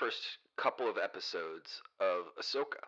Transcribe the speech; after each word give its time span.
first 0.00 0.38
couple 0.56 0.88
of 0.88 0.96
episodes 0.98 1.80
of 2.00 2.24
Ahsoka, 2.40 2.80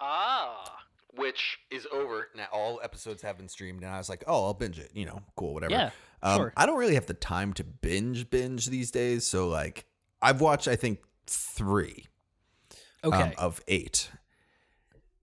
Ah. 0.00 0.84
which 1.14 1.58
is 1.70 1.86
over 1.92 2.28
now. 2.36 2.46
All 2.52 2.80
episodes 2.82 3.22
have 3.22 3.36
been 3.36 3.48
streamed, 3.48 3.82
and 3.82 3.92
I 3.92 3.98
was 3.98 4.08
like, 4.08 4.22
"Oh, 4.26 4.44
I'll 4.46 4.54
binge 4.54 4.78
it." 4.78 4.90
You 4.94 5.06
know, 5.06 5.22
cool, 5.36 5.54
whatever. 5.54 5.72
Yeah. 5.72 5.90
Um, 6.22 6.36
sure. 6.38 6.52
I 6.56 6.66
don't 6.66 6.78
really 6.78 6.94
have 6.94 7.06
the 7.06 7.14
time 7.14 7.52
to 7.54 7.64
binge 7.64 8.30
binge 8.30 8.66
these 8.66 8.90
days, 8.90 9.26
so 9.26 9.48
like, 9.48 9.86
I've 10.22 10.40
watched 10.40 10.68
I 10.68 10.76
think 10.76 11.00
three 11.26 12.06
Okay. 13.02 13.16
um, 13.22 13.32
of 13.38 13.60
eight, 13.68 14.10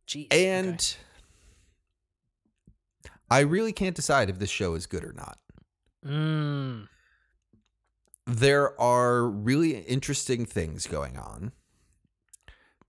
Jeez. 0.07 0.27
and 0.33 0.95
okay. 3.05 3.13
I 3.29 3.39
really 3.41 3.73
can't 3.73 3.95
decide 3.95 4.29
if 4.29 4.39
this 4.39 4.49
show 4.49 4.73
is 4.73 4.85
good 4.87 5.03
or 5.03 5.13
not. 5.13 5.37
Mm. 6.05 6.87
There 8.27 8.79
are 8.79 9.25
really 9.25 9.79
interesting 9.79 10.45
things 10.45 10.85
going 10.85 11.17
on. 11.17 11.53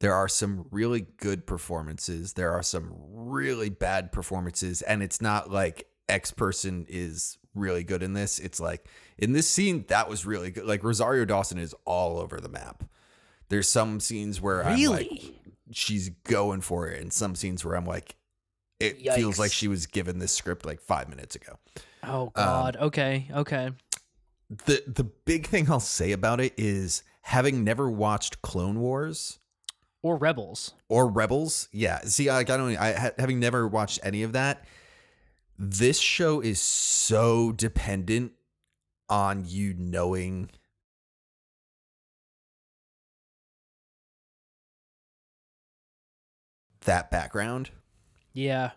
There 0.01 0.15
are 0.15 0.29
some 0.29 0.67
really 0.71 1.07
good 1.17 1.47
performances. 1.47 2.35
There 2.35 2.53
are 2.53 2.63
some 2.63 2.93
really 2.93 3.69
bad 3.71 4.13
performances. 4.13 4.83
And 4.83 5.03
it's 5.03 5.21
not 5.21 5.51
like 5.51 5.89
X 6.09 6.31
person 6.31 6.87
is 6.89 7.39
really 7.55 7.85
good 7.85 8.03
in 8.03 8.15
this. 8.15 8.39
It's 8.39 8.61
like 8.61 8.87
in 9.17 9.33
this 9.33 9.49
scene, 9.49 9.85
that 9.89 10.09
was 10.09 10.25
really 10.27 10.51
good. 10.51 10.65
Like 10.67 10.85
Rosario 10.85 11.25
Dawson 11.25 11.59
is 11.59 11.75
all 11.85 12.19
over 12.19 12.41
the 12.41 12.49
map. 12.49 12.85
There's 13.49 13.69
some 13.69 14.01
scenes 14.01 14.41
where 14.41 14.65
I'm 14.65 14.73
like, 14.73 14.79
Really? 15.11 15.41
she's 15.73 16.11
going 16.25 16.61
for 16.61 16.89
it, 16.89 17.01
and 17.01 17.13
some 17.13 17.35
scenes 17.35 17.65
where 17.65 17.77
I'm 17.77 17.87
like, 17.87 18.15
it 18.79 19.01
feels 19.15 19.39
like 19.39 19.53
she 19.53 19.69
was 19.69 19.87
given 19.87 20.19
this 20.19 20.33
script 20.33 20.65
like 20.65 20.81
five 20.81 21.09
minutes 21.09 21.35
ago. 21.35 21.59
Oh 22.05 22.31
God. 22.35 22.77
Um, 22.77 22.87
okay. 22.89 23.27
Okay. 23.35 23.71
The 24.51 24.83
the 24.87 25.05
big 25.05 25.47
thing 25.47 25.71
I'll 25.71 25.81
say 25.81 26.13
about 26.13 26.41
it 26.41 26.55
is 26.57 27.03
having 27.23 27.65
never 27.65 27.91
watched 27.91 28.41
Clone 28.43 28.81
Wars 28.81 29.39
Or 30.03 30.17
rebels. 30.17 30.75
or 30.89 31.07
Rebels. 31.09 31.69
Yeah, 31.73 32.01
see, 32.05 32.31
like 32.31 32.49
I 32.51 32.57
don't, 32.57 32.77
I 32.77 33.13
having 33.19 33.41
never 33.41 33.67
watched 33.69 33.99
any 34.03 34.23
of 34.23 34.33
that. 34.33 34.65
This 35.59 35.99
show 35.99 36.41
is 36.41 36.61
so 36.61 37.53
dependent 37.53 38.33
on 39.11 39.45
you 39.47 39.75
knowing 39.77 40.51
that 46.83 47.11
background 47.11 47.71
Yeah. 48.33 48.71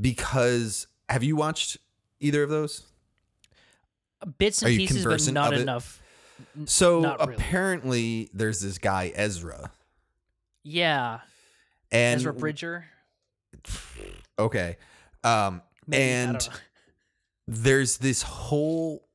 because 0.00 0.86
have 1.08 1.22
you 1.22 1.36
watched 1.36 1.76
either 2.20 2.42
of 2.42 2.50
those? 2.50 2.86
Bits 4.38 4.62
and 4.62 4.76
pieces, 4.76 5.04
but 5.04 5.32
not 5.32 5.54
enough. 5.54 6.00
So 6.66 7.00
not 7.00 7.20
really. 7.20 7.34
apparently, 7.34 8.30
there's 8.32 8.60
this 8.60 8.78
guy 8.78 9.12
Ezra, 9.14 9.70
Yeah. 10.62 11.20
and 11.92 12.16
Ezra 12.20 12.32
Bridger. 12.32 12.86
Okay, 14.38 14.76
um, 15.24 15.62
Maybe, 15.86 16.02
and 16.02 16.48
there's 17.48 17.98
this 17.98 18.22
whole 18.22 19.06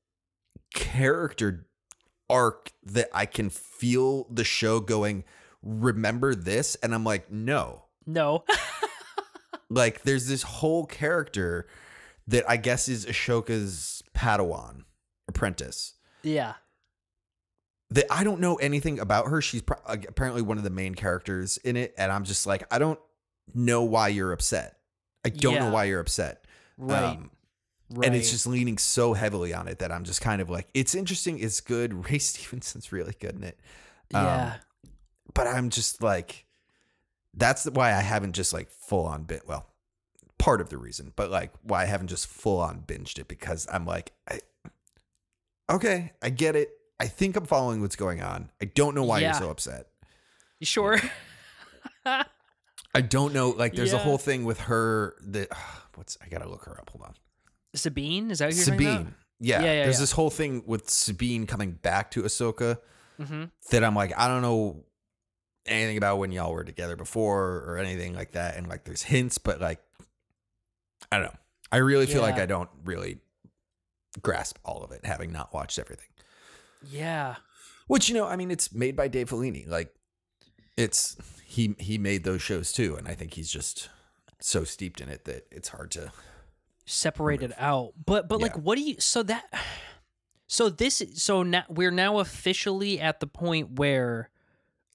character 0.74 1.66
arc 2.30 2.72
that 2.84 3.10
I 3.14 3.26
can 3.26 3.50
feel 3.50 4.28
the 4.30 4.44
show 4.44 4.80
going. 4.80 5.24
Remember 5.64 6.36
this, 6.36 6.76
and 6.76 6.94
I'm 6.94 7.04
like, 7.04 7.32
no. 7.32 7.86
no. 8.06 8.44
Like, 9.68 10.04
there's 10.04 10.28
this 10.28 10.44
whole 10.44 10.86
character 10.86 11.68
that 12.28 12.48
I 12.48 12.58
guess 12.58 12.88
is 12.88 13.06
Ahsoka's 13.08 14.04
Padawan 14.14 14.84
apprentice. 15.36 15.94
yeah. 16.24 16.54
that 17.92 18.06
I 18.12 18.24
don't 18.24 18.40
know 18.40 18.56
anything 18.56 19.00
about 19.00 19.28
her. 19.28 19.42
She's 19.42 19.62
pro- 19.62 19.78
apparently 19.86 20.42
one 20.42 20.58
of 20.58 20.64
the 20.64 20.70
main 20.70 20.96
characters 20.96 21.58
in 21.58 21.78
it, 21.78 21.94
and 21.98 22.12
I'm 22.12 22.24
just 22.24 22.48
like, 22.48 22.64
I 22.72 22.80
don't 22.80 23.00
know 23.54 23.84
why 23.84 24.08
you're 24.08 24.32
upset. 24.32 24.78
I 25.24 25.30
don't 25.30 25.56
know 25.56 25.72
why 25.72 25.86
you're 25.86 26.00
upset. 26.00 26.46
Right. 26.78 27.04
Um, 27.04 27.32
right. 27.90 28.08
And 28.08 28.16
it's 28.16 28.32
just 28.32 28.48
leaning 28.48 28.78
so 28.78 29.14
heavily 29.14 29.54
on 29.54 29.68
it 29.68 29.80
that 29.80 29.92
I'm 29.92 30.04
just 30.04 30.22
kind 30.22 30.42
of 30.42 30.50
like, 30.50 30.68
it's 30.74 30.96
interesting, 30.96 31.40
it's 31.40 31.62
good. 31.62 31.94
Ray 32.10 32.18
Stevenson's 32.20 32.92
really 32.92 33.16
good 33.20 33.36
in 33.36 33.44
it. 33.44 33.60
um, 34.14 34.26
yeah. 34.26 34.54
But 35.34 35.48
I'm 35.48 35.70
just 35.70 36.02
like, 36.02 36.46
that's 37.34 37.66
why 37.66 37.94
I 37.94 38.02
haven't 38.02 38.34
just 38.34 38.54
like 38.54 38.70
full 38.70 39.06
on 39.06 39.24
bit. 39.24 39.44
Well, 39.48 39.68
part 40.38 40.62
of 40.62 40.70
the 40.70 40.78
reason, 40.78 41.12
but 41.16 41.30
like 41.30 41.52
why 41.62 41.84
I 41.84 41.86
haven't 41.86 42.08
just 42.08 42.28
full 42.28 42.60
on 42.60 42.82
binged 42.82 43.20
it 43.20 43.28
because 43.28 43.68
I'm 43.72 43.86
like, 43.86 44.12
I, 44.30 44.40
okay, 45.70 46.14
I 46.22 46.30
get 46.30 46.56
it. 46.56 46.70
I 47.00 47.08
think 47.08 47.36
I'm 47.36 47.46
following 47.46 47.82
what's 47.82 47.96
going 47.96 48.22
on. 48.22 48.50
I 48.62 48.66
don't 48.66 48.96
know 48.96 49.04
why 49.04 49.20
Yeah. 49.20 49.32
you're 49.34 49.42
so 49.42 49.50
upset. 49.50 49.88
You 50.60 50.66
sure? 50.66 51.00
I 52.06 53.02
don't 53.02 53.34
know. 53.34 53.50
Like, 53.50 53.74
there's 53.74 53.94
a 53.94 53.98
whole 53.98 54.18
thing 54.18 54.46
with 54.46 54.60
her 54.62 55.16
that 55.28 55.50
what's 55.96 56.18
I 56.24 56.28
gotta 56.30 56.48
look 56.50 56.64
her 56.66 56.80
up. 56.80 56.90
Hold 56.92 57.04
on. 57.06 57.14
Sabine? 57.76 58.32
Is 58.32 58.40
that 58.40 58.52
who 58.52 58.56
you're 58.58 58.66
talking 58.66 58.86
about? 58.86 58.98
Sabine. 59.00 59.16
Yeah, 59.42 59.60
Yeah, 59.60 59.66
yeah, 59.66 59.84
There's 59.84 59.96
yeah. 59.98 60.00
this 60.02 60.12
whole 60.14 60.30
thing 60.30 60.64
with 60.66 60.90
Sabine 60.90 61.46
coming 61.46 61.72
back 61.74 62.12
to 62.12 62.24
Ahsoka 62.24 62.78
Mm-hmm. 63.20 63.46
that 63.72 63.84
I'm 63.84 63.96
like, 63.96 64.12
I 64.18 64.28
don't 64.28 64.42
know 64.42 64.84
anything 65.66 65.96
about 65.98 66.18
when 66.20 66.34
y'all 66.34 66.52
were 66.52 66.66
together 66.66 66.96
before 66.98 67.64
or 67.66 67.78
anything 67.78 68.14
like 68.14 68.32
that. 68.34 68.58
And 68.58 68.68
like, 68.68 68.84
there's 68.84 69.04
hints, 69.04 69.38
but 69.38 69.62
like, 69.62 69.80
I 71.12 71.18
don't 71.18 71.26
know. 71.28 71.36
I 71.72 71.78
really 71.78 72.08
feel 72.08 72.22
like 72.22 72.36
I 72.36 72.46
don't 72.46 72.70
really 72.84 73.18
grasp 74.22 74.58
all 74.64 74.84
of 74.84 74.92
it, 74.92 75.06
having 75.06 75.32
not 75.32 75.54
watched 75.54 75.80
everything. 75.80 76.08
Yeah. 76.88 77.36
Which 77.88 78.10
you 78.10 78.16
know, 78.16 78.28
I 78.28 78.36
mean, 78.36 78.52
it's 78.52 78.74
made 78.74 78.96
by 78.96 79.08
Dave 79.08 79.30
Filoni. 79.30 79.68
Like, 79.68 79.94
it's 80.78 81.18
he 81.46 81.76
he 81.80 81.98
made 81.98 82.24
those 82.24 82.42
shows 82.42 82.72
too, 82.72 82.96
and 82.96 83.08
I 83.08 83.16
think 83.16 83.34
he's 83.34 83.50
just 83.50 83.90
so 84.40 84.64
steeped 84.64 85.02
in 85.02 85.10
it 85.10 85.26
that 85.26 85.48
it's 85.52 85.70
hard 85.70 85.92
to. 85.92 86.12
separate 86.86 87.42
it 87.42 87.54
out. 87.58 87.94
But 88.06 88.28
but 88.28 88.40
like 88.42 88.56
what 88.58 88.76
do 88.78 88.82
you 88.82 88.96
so 89.00 89.24
that 89.24 89.46
so 90.48 90.70
this 90.70 91.02
so 91.16 91.44
now 91.44 91.64
we're 91.70 91.92
now 91.92 92.20
officially 92.20 93.00
at 93.00 93.20
the 93.20 93.28
point 93.28 93.80
where 93.80 94.30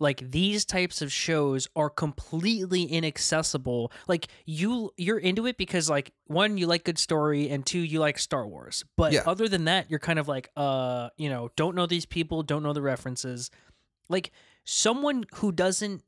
like 0.00 0.28
these 0.30 0.64
types 0.64 1.02
of 1.02 1.12
shows 1.12 1.68
are 1.76 1.90
completely 1.90 2.82
inaccessible. 2.84 3.92
Like 4.08 4.26
you 4.46 4.92
you're 4.96 5.18
into 5.18 5.46
it 5.46 5.56
because 5.56 5.88
like 5.88 6.12
one 6.26 6.58
you 6.58 6.66
like 6.66 6.84
good 6.84 6.98
story 6.98 7.48
and 7.50 7.64
two 7.64 7.78
you 7.78 8.00
like 8.00 8.18
Star 8.18 8.46
Wars. 8.46 8.84
But 8.96 9.12
Yeah. 9.12 9.22
other 9.26 9.48
than 9.48 9.66
that 9.66 9.90
you're 9.90 10.00
kind 10.00 10.18
of 10.18 10.26
like 10.26 10.50
uh, 10.56 11.10
you 11.16 11.28
know, 11.28 11.50
don't 11.54 11.76
know 11.76 11.86
these 11.86 12.06
people, 12.06 12.42
don't 12.42 12.62
know 12.62 12.72
the 12.72 12.82
references. 12.82 13.50
Like 14.08 14.32
someone 14.64 15.24
who 15.34 15.52
doesn't 15.52 16.02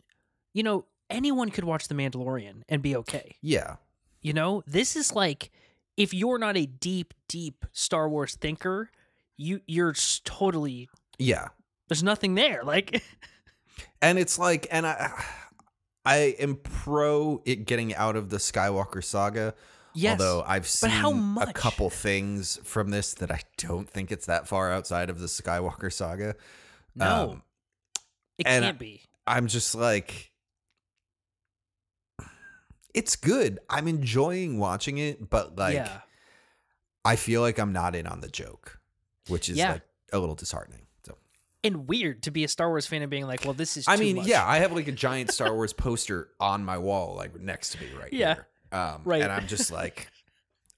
you 0.54 0.62
know, 0.62 0.86
anyone 1.08 1.50
could 1.50 1.64
watch 1.64 1.88
The 1.88 1.94
Mandalorian 1.94 2.62
and 2.68 2.82
be 2.82 2.96
okay. 2.96 3.36
Yeah, 3.40 3.76
You 4.20 4.32
know, 4.32 4.62
this 4.66 4.96
is 4.96 5.14
like 5.14 5.50
if 5.96 6.14
you're 6.14 6.38
not 6.38 6.56
a 6.56 6.64
deep, 6.66 7.12
deep 7.28 7.66
Star 7.72 8.08
Wars 8.08 8.34
thinker, 8.34 8.90
you 9.36 9.60
you're 9.66 9.94
totally 10.24 10.88
yeah, 11.18 11.48
there's 11.88 12.02
nothing 12.02 12.34
there. 12.34 12.62
Like, 12.64 13.02
and 14.00 14.18
it's 14.18 14.38
like, 14.38 14.66
and 14.70 14.86
I, 14.86 15.12
I 16.04 16.16
am 16.38 16.56
pro 16.56 17.42
it 17.44 17.64
getting 17.66 17.94
out 17.94 18.16
of 18.16 18.30
the 18.30 18.38
Skywalker 18.38 19.02
saga. 19.04 19.54
yes, 19.94 20.20
Although 20.20 20.44
I've 20.46 20.66
seen 20.66 20.90
a 21.40 21.52
couple 21.52 21.90
things 21.90 22.58
from 22.64 22.90
this 22.90 23.14
that 23.14 23.30
I 23.30 23.40
don't 23.58 23.88
think 23.88 24.10
it's 24.12 24.26
that 24.26 24.48
far 24.48 24.72
outside 24.72 25.10
of 25.10 25.20
the 25.20 25.26
Skywalker 25.26 25.92
saga. 25.92 26.34
no, 26.94 27.30
um, 27.32 27.42
it 28.38 28.44
can't 28.46 28.78
be. 28.78 29.02
I'm 29.26 29.46
just 29.46 29.74
like, 29.74 30.32
it's 32.94 33.16
good. 33.16 33.58
I'm 33.70 33.88
enjoying 33.88 34.58
watching 34.58 34.98
it, 34.98 35.30
but 35.30 35.56
like, 35.56 35.74
yeah, 35.74 36.00
I 37.04 37.16
feel 37.16 37.40
like 37.40 37.58
I'm 37.58 37.72
not 37.72 37.94
in 37.96 38.06
on 38.06 38.20
the 38.20 38.28
joke, 38.28 38.80
which 39.28 39.48
is 39.48 39.56
Yeah. 39.56 39.72
like 39.72 39.82
a 40.12 40.18
little 40.18 40.34
disheartening. 40.34 40.81
And 41.64 41.86
weird 41.88 42.24
to 42.24 42.30
be 42.30 42.42
a 42.44 42.48
Star 42.48 42.68
Wars 42.68 42.86
fan 42.86 43.02
and 43.02 43.10
being 43.10 43.26
like, 43.26 43.44
well, 43.44 43.54
this 43.54 43.76
is. 43.76 43.84
I 43.86 43.96
mean, 43.96 44.16
much. 44.16 44.26
yeah, 44.26 44.44
I 44.46 44.58
have 44.58 44.72
like 44.72 44.88
a 44.88 44.92
giant 45.06 45.30
Star 45.30 45.54
Wars 45.54 45.72
poster 45.72 46.28
on 46.40 46.64
my 46.64 46.76
wall, 46.78 47.14
like 47.14 47.38
next 47.40 47.70
to 47.72 47.80
me 47.80 47.86
right 47.98 48.12
Yeah. 48.12 48.34
here. 48.34 48.46
Um, 48.72 49.02
Right. 49.04 49.22
And 49.22 49.30
I'm 49.30 49.46
just 49.46 49.70
like, 49.80 50.08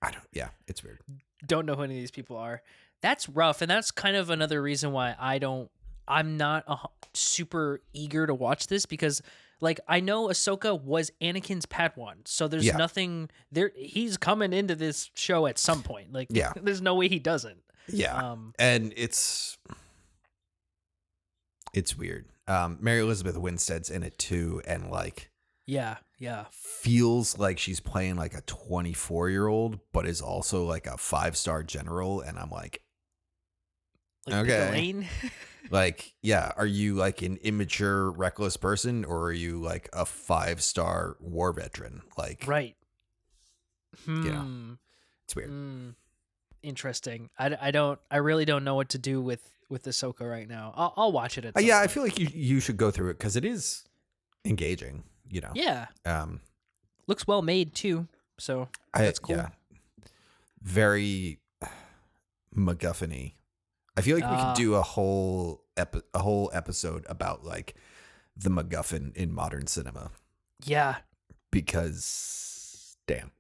I 0.03 0.11
don't, 0.11 0.25
yeah, 0.33 0.49
it's 0.67 0.83
weird. 0.85 1.01
don't 1.47 1.65
know 1.67 1.75
who 1.75 1.83
any 1.85 1.95
of 1.97 2.01
these 2.03 2.11
people 2.11 2.37
are. 2.37 2.63
That's 3.01 3.29
rough, 3.29 3.63
and 3.63 3.71
that's 3.71 3.91
kind 3.91 4.17
of 4.17 4.31
another 4.31 4.61
reason 4.63 4.93
why 4.93 5.15
I 5.19 5.39
don't. 5.39 5.71
I'm 6.07 6.37
not 6.37 6.65
a, 6.67 6.77
super 7.15 7.81
eager 7.95 8.27
to 8.27 8.35
watch 8.35 8.67
this 8.67 8.85
because, 8.85 9.23
like, 9.63 9.81
I 9.89 10.01
know 10.01 10.29
Ahsoka 10.29 10.79
was 10.79 11.11
Anakin's 11.23 11.65
Padawan, 11.65 12.27
so 12.27 12.47
there's 12.49 12.67
Yeah. 12.67 12.77
nothing 12.77 13.31
there. 13.51 13.73
He's 13.75 14.19
coming 14.19 14.53
into 14.53 14.75
this 14.75 15.11
show 15.15 15.47
at 15.47 15.59
some 15.59 15.83
point. 15.83 16.13
Like, 16.13 16.29
Yeah. 16.31 16.53
there's 16.63 16.83
no 16.83 16.95
way 16.95 17.09
he 17.09 17.19
doesn't. 17.19 17.63
Yeah. 17.89 18.15
Um, 18.33 18.53
and 18.59 18.93
it's 18.97 19.57
it's 21.75 21.97
weird. 21.97 22.26
Um, 22.47 22.79
Mary 22.81 23.00
Elizabeth 23.00 23.37
Winstead's 23.37 23.91
in 23.91 24.03
it 24.03 24.19
too, 24.19 24.62
and 24.67 24.91
like 24.91 25.31
yeah, 25.67 25.97
yeah, 26.19 26.44
feels 26.50 27.38
like 27.38 27.59
she's 27.59 27.81
playing 27.81 28.17
like 28.17 28.35
a 28.35 28.43
24 28.43 29.31
year 29.31 29.47
old, 29.47 29.81
but 29.93 30.06
is 30.06 30.21
also 30.21 30.65
like 30.65 30.87
a 30.87 30.99
five 30.99 31.37
star 31.37 31.62
general. 31.62 32.21
And 32.21 32.38
I'm 32.38 32.50
like, 32.50 32.82
Like 34.26 34.49
Okay. 34.49 35.06
Like, 35.71 36.12
yeah, 36.21 36.53
are 36.59 36.67
you 36.67 36.94
like 36.94 37.23
an 37.23 37.38
immature, 37.38 38.11
reckless 38.11 38.59
person, 38.59 39.05
or 39.05 39.23
are 39.23 39.32
you 39.32 39.59
like 39.59 39.88
a 39.94 40.05
five 40.05 40.62
star 40.62 41.17
war 41.21 41.55
veteran? 41.55 42.03
Like, 42.19 42.44
right. 42.47 42.76
Yeah. 44.06 44.43
Hmm. 44.43 44.73
it's 45.25 45.35
weird. 45.35 45.50
Mm, 45.50 45.94
interesting. 46.62 47.31
I, 47.38 47.56
I 47.59 47.71
don't. 47.71 47.99
I 48.11 48.19
really 48.19 48.44
don't 48.44 48.65
know 48.65 48.75
what 48.75 48.91
to 48.91 48.99
do 48.99 49.23
with 49.23 49.50
with 49.69 49.84
Ahsoka 49.84 50.28
right 50.28 50.49
now. 50.49 50.72
I'll, 50.76 50.94
I'll 50.96 51.12
watch 51.12 51.38
it 51.38 51.44
at. 51.44 51.56
Uh, 51.56 51.61
yeah, 51.61 51.81
I 51.81 51.87
feel 51.87 52.02
like 52.02 52.19
you 52.19 52.28
you 52.32 52.61
should 52.61 52.76
go 52.76 52.90
through 52.90 53.11
it 53.11 53.19
because 53.19 53.37
it 53.37 53.44
is 53.44 53.84
engaging. 54.44 55.05
You 55.31 55.40
know, 55.40 55.50
Yeah, 55.55 55.87
um, 56.05 56.40
looks 57.06 57.26
well 57.26 57.43
made 57.43 57.75
too. 57.75 58.06
So 58.38 58.69
I, 58.93 59.02
That's 59.02 59.19
cool. 59.19 59.37
Yeah, 59.37 59.49
very 60.62 61.38
MacGuffin-y. 62.56 63.34
I 63.96 64.00
feel 64.00 64.16
like 64.19 64.28
we 64.31 64.37
Ah. 64.37 64.52
could 64.55 64.61
do 64.61 64.75
a 64.75 64.82
whole 64.82 65.62
epi- 65.76 66.02
a 66.12 66.19
whole 66.20 66.50
episode 66.52 67.05
about 67.08 67.44
like 67.44 67.75
the 68.37 68.50
MacGuffin 68.50 69.14
in 69.16 69.32
modern 69.32 69.66
cinema 69.66 70.11
yeah, 70.64 70.96
because 71.50 72.96
damn. 73.06 73.31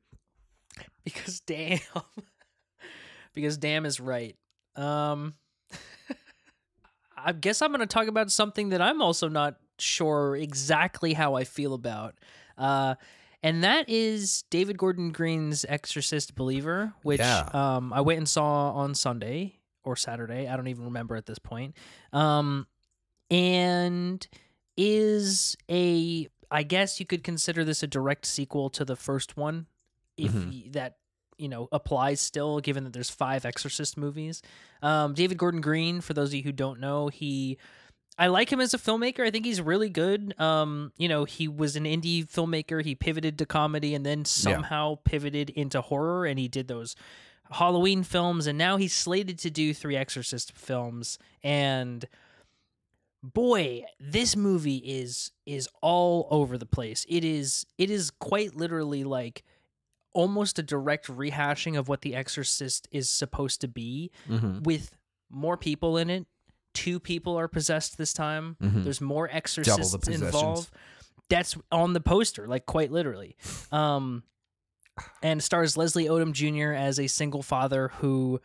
because 1.04 1.40
damn, 1.40 1.78
because 3.34 3.56
damn 3.56 3.86
is 3.86 3.98
right. 4.00 4.36
Um, 4.76 5.34
I 7.24 7.32
guess 7.32 7.62
I'm 7.62 7.70
going 7.70 7.80
to 7.80 7.86
talk 7.86 8.06
about 8.06 8.30
something 8.30 8.68
that 8.68 8.82
I'm 8.82 9.00
also 9.00 9.28
not 9.28 9.56
sure 9.78 10.36
exactly 10.36 11.14
how 11.14 11.34
I 11.34 11.44
feel 11.44 11.74
about. 11.74 12.14
Uh, 12.58 12.94
and 13.42 13.64
that 13.64 13.88
is 13.88 14.44
David 14.50 14.78
Gordon 14.78 15.10
Green's 15.12 15.64
Exorcist 15.68 16.34
Believer, 16.34 16.92
which 17.02 17.20
Yeah. 17.20 17.48
um, 17.52 17.92
I 17.92 18.00
went 18.00 18.18
and 18.18 18.28
saw 18.28 18.72
on 18.72 18.94
Sunday 18.94 19.60
or 19.84 19.96
Saturday. 19.96 20.48
I 20.48 20.56
don't 20.56 20.68
even 20.68 20.84
remember 20.84 21.16
at 21.16 21.26
this 21.26 21.38
point. 21.38 21.74
Um, 22.12 22.66
and 23.30 24.26
is 24.76 25.56
a, 25.70 26.28
I 26.50 26.62
guess 26.62 27.00
you 27.00 27.06
could 27.06 27.22
consider 27.24 27.64
this 27.64 27.82
a 27.82 27.86
direct 27.86 28.26
sequel 28.26 28.70
to 28.70 28.84
the 28.84 28.96
first 28.96 29.36
one, 29.36 29.66
if 30.16 30.32
Mhm. 30.32 30.72
that 30.72 30.98
you 31.38 31.48
know 31.48 31.68
applies 31.72 32.20
still, 32.20 32.60
given 32.60 32.84
that 32.84 32.92
there's 32.92 33.10
five 33.10 33.44
Exorcist 33.44 33.96
movies. 33.96 34.42
Um, 34.82 35.14
David 35.14 35.38
Gordon 35.38 35.60
Green, 35.60 36.00
for 36.00 36.14
those 36.14 36.30
of 36.30 36.34
you 36.34 36.42
who 36.42 36.52
don't 36.52 36.80
know, 36.80 37.08
he 37.08 37.58
I 38.18 38.28
like 38.28 38.50
him 38.50 38.60
as 38.60 38.74
a 38.74 38.78
filmmaker. 38.78 39.26
I 39.26 39.30
think 39.30 39.44
he's 39.44 39.60
really 39.60 39.88
good. 39.88 40.38
Um, 40.40 40.92
you 40.96 41.08
know, 41.08 41.24
he 41.24 41.48
was 41.48 41.74
an 41.74 41.84
indie 41.84 42.24
filmmaker. 42.24 42.84
He 42.84 42.94
pivoted 42.94 43.38
to 43.38 43.46
comedy 43.46 43.94
and 43.94 44.06
then 44.06 44.24
somehow 44.24 44.98
pivoted 45.04 45.50
into 45.50 45.80
horror 45.80 46.24
and 46.24 46.38
he 46.38 46.46
did 46.46 46.68
those 46.68 46.94
Halloween 47.50 48.02
films 48.02 48.46
and 48.46 48.56
now 48.56 48.76
he's 48.76 48.92
slated 48.92 49.38
to 49.40 49.50
do 49.50 49.74
three 49.74 49.96
Exorcist 49.96 50.56
films 50.56 51.18
and 51.42 52.06
boy, 53.22 53.84
this 53.98 54.36
movie 54.36 54.76
is 54.76 55.30
is 55.46 55.68
all 55.80 56.28
over 56.30 56.58
the 56.58 56.66
place. 56.66 57.06
It 57.08 57.24
is 57.24 57.66
it 57.78 57.90
is 57.90 58.10
quite 58.10 58.54
literally 58.54 59.02
like 59.02 59.42
almost 60.14 60.58
a 60.58 60.62
direct 60.62 61.06
rehashing 61.08 61.78
of 61.78 61.88
what 61.88 62.00
The 62.00 62.14
Exorcist 62.14 62.88
is 62.90 63.10
supposed 63.10 63.60
to 63.60 63.68
be 63.68 64.10
Mm-hmm. 64.28 64.62
with 64.62 64.96
more 65.30 65.56
people 65.56 65.96
in 65.98 66.08
it. 66.08 66.26
Two 66.72 66.98
people 66.98 67.36
are 67.38 67.48
possessed 67.48 67.98
this 67.98 68.12
time. 68.12 68.56
Mhm. 68.62 68.84
There's 68.84 69.00
more 69.00 69.28
exorcists 69.30 69.94
possessions. 69.96 70.22
involved. 70.22 70.70
That's 71.28 71.56
on 71.70 71.92
the 71.92 72.00
poster, 72.00 72.46
like 72.48 72.64
quite 72.66 72.90
literally. 72.90 73.36
Um, 73.72 74.22
and 75.22 75.42
stars 75.42 75.76
Leslie 75.76 76.04
Odom 76.06 76.32
Jr. 76.32 76.72
as 76.72 77.00
a 77.00 77.06
single 77.08 77.42
father 77.42 77.88
who 77.98 78.40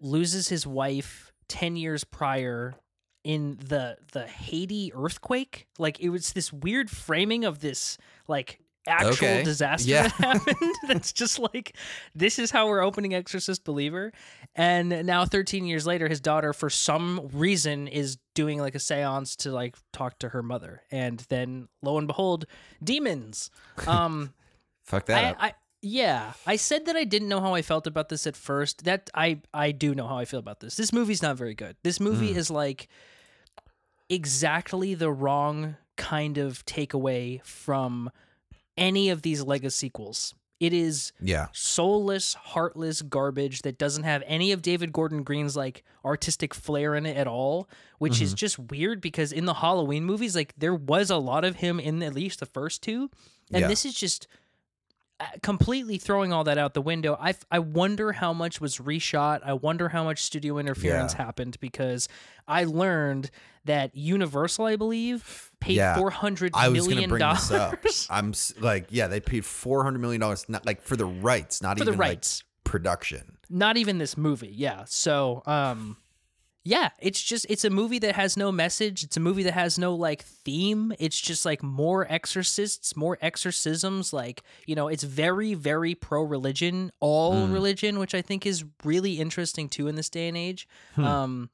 loses 0.00 0.48
his 0.48 0.66
wife 0.66 1.32
ten 1.48 1.76
years 1.76 2.02
prior 2.04 2.74
in 3.22 3.56
the 3.64 3.96
the 4.12 4.26
Haiti 4.26 4.92
earthquake. 4.94 5.66
Like 5.78 6.00
it 6.00 6.08
was 6.08 6.32
this 6.32 6.52
weird 6.52 6.90
framing 6.90 7.44
of 7.44 7.60
this 7.60 7.98
like 8.26 8.58
actual 8.86 9.10
Okay. 9.28 9.42
disaster 9.42 9.88
Yeah. 9.90 10.08
that 10.08 10.12
happened. 10.46 10.74
That's 10.88 11.12
just 11.12 11.38
like 11.38 11.76
this 12.14 12.38
is 12.38 12.50
how 12.50 12.68
we're 12.68 12.82
opening 12.82 13.14
Exorcist 13.14 13.64
Believer. 13.64 14.12
And 14.54 15.04
now 15.06 15.24
13 15.24 15.66
years 15.66 15.86
later 15.86 16.08
his 16.08 16.20
daughter 16.20 16.52
for 16.52 16.70
some 16.70 17.28
reason 17.32 17.88
is 17.88 18.18
doing 18.34 18.60
like 18.60 18.74
a 18.74 18.78
séance 18.78 19.36
to 19.38 19.50
like 19.50 19.76
talk 19.92 20.18
to 20.20 20.28
her 20.30 20.42
mother. 20.42 20.82
And 20.90 21.20
then 21.28 21.68
lo 21.82 21.98
and 21.98 22.06
behold, 22.06 22.46
demons. 22.82 23.50
Um 23.86 24.32
Fuck 24.84 25.06
that 25.06 25.36
I. 25.40 25.46
I 25.48 25.54
yeah, 25.82 26.32
I 26.46 26.56
said 26.56 26.86
that 26.86 26.96
I 26.96 27.04
didn't 27.04 27.28
know 27.28 27.40
how 27.40 27.54
I 27.54 27.62
felt 27.62 27.86
about 27.86 28.08
this 28.08 28.26
at 28.26 28.34
first. 28.36 28.84
That 28.84 29.10
I 29.14 29.40
I 29.52 29.72
do 29.72 29.94
know 29.94 30.06
how 30.08 30.16
I 30.18 30.24
feel 30.24 30.40
about 30.40 30.60
this. 30.60 30.76
This 30.76 30.92
movie's 30.92 31.22
not 31.22 31.36
very 31.36 31.54
good. 31.54 31.76
This 31.84 32.00
movie 32.00 32.32
Mm. 32.32 32.36
is 32.36 32.50
like 32.50 32.88
exactly 34.08 34.94
the 34.94 35.10
wrong 35.10 35.76
kind 35.96 36.38
of 36.38 36.64
takeaway 36.66 37.42
from 37.44 38.10
any 38.76 39.10
of 39.10 39.22
these 39.22 39.42
Lego 39.42 39.68
sequels. 39.68 40.34
It 40.58 40.72
is 40.72 41.12
yeah. 41.20 41.48
soulless, 41.52 42.32
heartless 42.32 43.02
garbage 43.02 43.60
that 43.62 43.76
doesn't 43.76 44.04
have 44.04 44.22
any 44.26 44.52
of 44.52 44.62
David 44.62 44.90
Gordon 44.90 45.22
Green's 45.22 45.54
like 45.54 45.84
artistic 46.02 46.54
flair 46.54 46.94
in 46.94 47.04
it 47.04 47.16
at 47.16 47.26
all, 47.26 47.68
which 47.98 48.22
is 48.22 48.30
mm-hmm. 48.30 48.36
just 48.36 48.58
weird 48.58 49.02
because 49.02 49.32
in 49.32 49.44
the 49.44 49.54
Halloween 49.54 50.04
movies, 50.04 50.34
like 50.34 50.54
there 50.56 50.74
was 50.74 51.10
a 51.10 51.18
lot 51.18 51.44
of 51.44 51.56
him 51.56 51.78
in 51.78 52.02
at 52.02 52.14
least 52.14 52.40
the 52.40 52.46
first 52.46 52.82
two, 52.82 53.10
and 53.52 53.62
Yeah. 53.62 53.68
this 53.68 53.84
is 53.84 53.94
just 53.94 54.28
completely 55.42 55.98
throwing 55.98 56.32
all 56.32 56.44
that 56.44 56.58
out 56.58 56.74
the 56.74 56.82
window. 56.82 57.16
I 57.20 57.34
I 57.50 57.58
wonder 57.60 58.12
how 58.12 58.32
much 58.32 58.60
was 58.60 58.78
reshot. 58.78 59.40
I 59.44 59.54
wonder 59.54 59.88
how 59.88 60.04
much 60.04 60.22
studio 60.22 60.58
interference 60.58 61.14
Yeah. 61.14 61.24
happened 61.24 61.58
because 61.60 62.08
I 62.46 62.64
learned 62.64 63.30
that 63.64 63.96
Universal, 63.96 64.66
I 64.66 64.76
believe, 64.76 65.50
paid 65.60 65.76
Yeah. 65.76 65.96
four 65.96 66.10
hundred 66.10 66.52
I 66.54 66.68
was 66.68 66.86
million 66.86 67.08
bring 67.10 67.20
this 67.20 67.50
up. 67.50 67.78
I'm 68.10 68.30
s- 68.30 68.52
like, 68.60 68.86
yeah, 68.90 69.06
they 69.08 69.20
paid 69.20 69.44
four 69.44 69.82
hundred 69.84 70.00
million 70.00 70.20
dollars, 70.20 70.46
not 70.48 70.64
like 70.66 70.82
for 70.82 70.96
the 70.96 71.06
rights, 71.06 71.62
not 71.62 71.78
for 71.78 71.84
the 71.84 71.92
rights. 71.92 72.42
like 72.42 72.46
production. 72.72 73.38
not 73.48 73.76
even 73.76 73.98
this 73.98 74.16
movie 74.16 74.50
yeah 74.52 74.82
so 74.86 75.40
um 75.46 75.96
yeah 76.68 76.88
it's 76.98 77.22
just 77.22 77.46
it's 77.48 77.64
a 77.64 77.70
movie 77.70 78.00
that 78.00 78.16
has 78.16 78.36
no 78.36 78.50
message. 78.50 79.04
It's 79.04 79.16
a 79.16 79.20
movie 79.20 79.44
that 79.44 79.54
has 79.54 79.78
no 79.78 79.94
like 79.94 80.22
theme. 80.24 80.92
It's 80.98 81.20
just 81.20 81.44
like 81.44 81.62
more 81.62 82.04
exorcists 82.10 82.96
more 82.96 83.16
exorcisms 83.22 84.12
like 84.12 84.42
you 84.66 84.74
know 84.74 84.88
it's 84.88 85.04
very 85.04 85.54
very 85.54 85.94
pro 85.94 86.22
religion 86.22 86.90
all 86.98 87.34
Mm. 87.34 87.52
religion 87.52 87.98
which 87.98 88.14
i 88.14 88.22
think 88.22 88.44
is 88.46 88.64
really 88.84 89.14
interesting 89.20 89.68
too 89.68 89.86
in 89.88 89.94
this 89.94 90.10
day 90.10 90.26
and 90.28 90.36
age. 90.36 90.66
Hmm. 90.96 91.04
um 91.04 91.50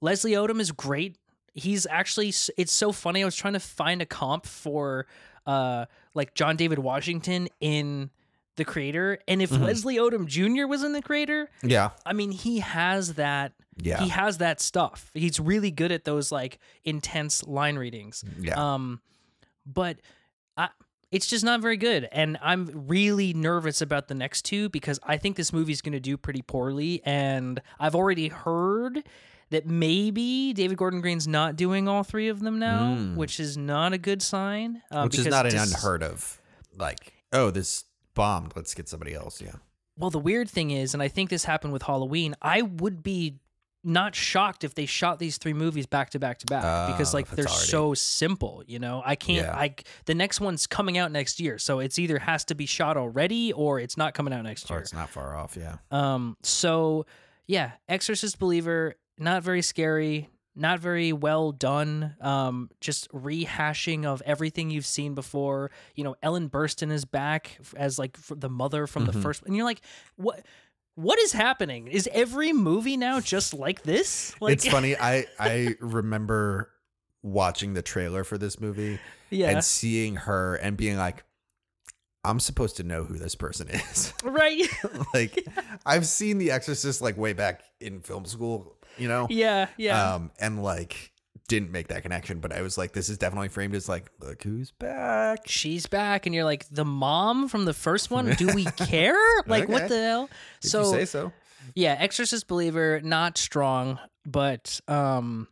leslie 0.00 0.32
odom 0.32 0.60
is 0.60 0.70
great. 0.72 1.16
He's 1.54 1.86
actually 1.90 2.28
it's 2.56 2.72
so 2.72 2.92
funny. 2.92 3.22
I 3.22 3.24
was 3.24 3.34
trying 3.34 3.54
to 3.54 3.60
find 3.60 4.00
a 4.00 4.06
comp 4.06 4.46
for 4.46 5.06
uh 5.46 5.86
like 6.14 6.34
john 6.34 6.56
david 6.56 6.78
washington 6.78 7.48
in 7.60 8.10
the 8.58 8.64
creator 8.64 9.18
and 9.26 9.40
if 9.40 9.48
Mhm. 9.50 9.60
leslie 9.64 9.96
odom 9.96 10.26
jr 10.26 10.66
was 10.66 10.82
in 10.84 10.92
the 10.92 11.00
creator 11.02 11.48
Yeah, 11.62 11.90
I 12.04 12.12
mean, 12.12 12.30
he 12.32 12.58
has 12.58 13.14
that. 13.14 13.52
yeah, 13.76 14.02
He 14.02 14.10
has 14.10 14.36
that 14.38 14.60
stuff. 14.60 15.10
He's 15.14 15.40
really 15.40 15.70
good 15.70 15.90
at 15.92 16.04
those 16.04 16.30
like 16.30 16.58
intense 16.84 17.42
line 17.44 17.76
readings. 17.76 18.24
yeah. 18.38 18.54
Um, 18.74 19.00
but 19.64 19.98
I, 20.56 20.68
it's 21.10 21.26
just 21.26 21.44
not 21.44 21.60
very 21.62 21.76
good, 21.78 22.08
and 22.12 22.36
I'm 22.42 22.86
really 22.86 23.32
nervous 23.32 23.80
about 23.80 24.08
the 24.08 24.14
next 24.14 24.42
two 24.44 24.68
because 24.68 24.98
I 25.02 25.16
think 25.16 25.36
this 25.36 25.52
movie's 25.52 25.80
going 25.80 25.92
to 25.94 26.00
do 26.00 26.16
pretty 26.18 26.42
poorly, 26.42 27.00
and 27.04 27.62
I've 27.80 27.94
already 27.94 28.28
heard 28.28 29.04
that 29.50 29.66
maybe 29.66 30.52
David 30.52 30.76
Gordon 30.76 31.00
Green's 31.00 31.26
not 31.26 31.56
doing 31.56 31.88
all 31.88 32.02
three 32.02 32.28
of 32.28 32.40
them 32.40 32.58
now, 32.58 32.94
Mm. 32.96 33.14
which 33.16 33.40
is 33.40 33.56
not 33.56 33.94
a 33.94 33.98
good 33.98 34.20
sign. 34.20 34.82
Uh, 34.90 35.02
Which 35.04 35.18
is 35.18 35.26
not 35.26 35.46
an 35.46 35.52
dis- 35.52 35.72
unheard 35.72 36.02
of. 36.02 36.40
Like, 36.76 37.14
oh, 37.32 37.50
this 37.50 37.84
bombed. 38.18 38.52
Let's 38.54 38.74
get 38.74 38.88
somebody 38.88 39.14
else. 39.14 39.40
Yeah. 39.40 39.54
Well, 39.96 40.10
the 40.10 40.18
weird 40.18 40.48
thing 40.50 40.70
is, 40.70 40.92
and 40.94 41.02
I 41.02 41.08
think 41.08 41.30
this 41.30 41.44
happened 41.44 41.72
with 41.72 41.82
Halloween, 41.82 42.34
I 42.42 42.62
would 42.62 43.02
be 43.02 43.36
not 43.84 44.14
shocked 44.14 44.64
if 44.64 44.74
they 44.74 44.86
shot 44.86 45.18
these 45.20 45.38
three 45.38 45.52
movies 45.54 45.86
back 45.86 46.10
to 46.10 46.18
back 46.18 46.38
to 46.40 46.46
back 46.46 46.62
because 46.92 47.14
Oh, 47.14 47.16
like 47.16 47.30
they're 47.30 47.46
already- 47.46 47.66
so 47.66 47.94
simple, 47.94 48.62
you 48.66 48.78
know. 48.80 49.02
I 49.06 49.14
can't 49.14 49.46
Yeah. 49.46 49.56
I 49.56 49.74
the 50.04 50.14
next 50.14 50.40
one's 50.40 50.66
coming 50.66 50.98
out 50.98 51.10
next 51.12 51.38
year, 51.40 51.58
so 51.58 51.78
it's 51.78 51.98
either 51.98 52.18
has 52.18 52.44
to 52.46 52.54
be 52.54 52.66
shot 52.66 52.96
already 52.96 53.52
or 53.52 53.78
it's 53.80 53.96
not 53.96 54.14
coming 54.14 54.34
out 54.34 54.42
next 54.42 54.68
Or 54.70 54.74
year. 54.74 54.80
it's 54.82 54.92
not 54.92 55.08
far 55.10 55.36
off. 55.36 55.56
Yeah. 55.56 55.76
Um 55.92 56.36
so 56.42 57.06
yeah, 57.46 57.70
Exorcist 57.88 58.38
Believer, 58.38 58.96
not 59.18 59.42
very 59.42 59.62
scary, 59.62 60.28
not 60.56 60.80
very 60.80 61.12
well 61.12 61.52
done. 61.52 62.14
Um 62.20 62.70
just 62.80 63.10
rehashing 63.12 64.04
of 64.04 64.22
everything 64.26 64.70
you've 64.70 64.86
seen 64.86 65.14
before. 65.14 65.70
You 65.94 66.04
know, 66.04 66.16
Ellen 66.22 66.48
Burstyn 66.50 66.90
is 66.90 67.04
back 67.04 67.58
as 67.76 67.98
like 67.98 68.16
the 68.28 68.48
mother 68.50 68.86
from 68.86 69.04
the 69.06 69.12
Mhm. 69.12 69.22
first 69.22 69.42
and 69.44 69.54
you're 69.54 69.64
like, 69.64 69.80
"What 70.16 70.44
what 70.94 71.18
is 71.20 71.32
happening? 71.32 71.86
Is 71.86 72.08
every 72.12 72.52
movie 72.52 72.96
now 72.96 73.20
just 73.20 73.54
like 73.54 73.82
this?" 73.82 74.34
Like 74.40 74.54
it's 74.54 74.66
funny. 74.66 74.96
I 74.96 75.26
I 75.38 75.76
remember 75.80 76.70
watching 77.22 77.74
the 77.74 77.82
trailer 77.82 78.24
for 78.24 78.38
this 78.38 78.60
movie 78.60 78.98
Yeah. 79.30 79.50
and 79.50 79.64
seeing 79.64 80.16
her 80.16 80.54
and 80.56 80.76
being 80.76 80.96
like, 80.96 81.24
I'm 82.24 82.40
supposed 82.40 82.76
to 82.78 82.82
know 82.82 83.04
who 83.04 83.16
this 83.18 83.34
person 83.34 83.68
is. 83.68 84.12
right? 84.24 84.66
like 85.14 85.46
I've 85.86 86.06
seen 86.06 86.38
The 86.38 86.50
Exorcist 86.50 87.00
like 87.00 87.16
way 87.16 87.32
back 87.32 87.62
in 87.80 88.00
film 88.00 88.24
school, 88.24 88.76
you 88.98 89.08
know? 89.08 89.26
yeah, 89.30 89.68
yeah. 89.76 90.14
Um 90.14 90.30
and 90.40 90.62
like 90.62 91.12
didn't 91.48 91.70
make 91.72 91.88
that 91.88 92.02
connection, 92.02 92.40
but 92.40 92.52
I 92.52 92.62
was 92.62 92.76
like 92.76 92.92
this 92.92 93.08
is 93.08 93.16
definitely 93.18 93.48
framed 93.48 93.74
as 93.74 93.88
like 93.88 94.10
look 94.20 94.42
who's 94.42 94.70
back. 94.72 95.40
She's 95.46 95.86
back, 95.86 96.26
and 96.26 96.34
you're 96.34 96.44
like 96.44 96.68
the 96.68 96.84
mom 96.84 97.48
from 97.48 97.64
the 97.64 97.74
first 97.74 98.10
one. 98.10 98.34
Do 98.34 98.48
we 98.54 98.64
care? 98.76 99.16
Like, 99.46 99.68
what 99.68 99.88
the 99.88 99.96
hell? 99.96 100.30
If 100.62 100.70
so 100.70 100.80
you 100.80 100.90
say 100.98 101.04
so. 101.06 101.32
yeah, 101.74 101.96
Exorcist 101.98 102.48
believer, 102.48 103.00
not 103.02 103.38
strong, 103.38 103.98
but 104.26 104.78
um, 104.88 105.48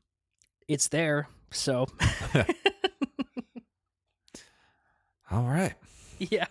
it's 0.68 0.88
there. 0.88 1.28
So 1.50 1.86
All 5.30 5.44
right. 5.44 5.74
yeah, 6.18 6.46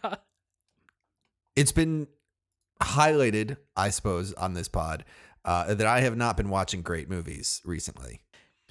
It's 1.56 1.72
been 1.72 2.08
highlighted, 2.82 3.58
I 3.76 3.90
suppose, 3.90 4.34
on 4.34 4.54
this 4.54 4.68
pod 4.68 5.06
uh, 5.46 5.74
that 5.74 5.88
I 5.88 6.02
have 6.02 6.18
not 6.18 6.36
been 6.36 6.50
watching 6.50 6.82
great 6.82 7.10
movies 7.10 7.62
recently. 7.64 8.20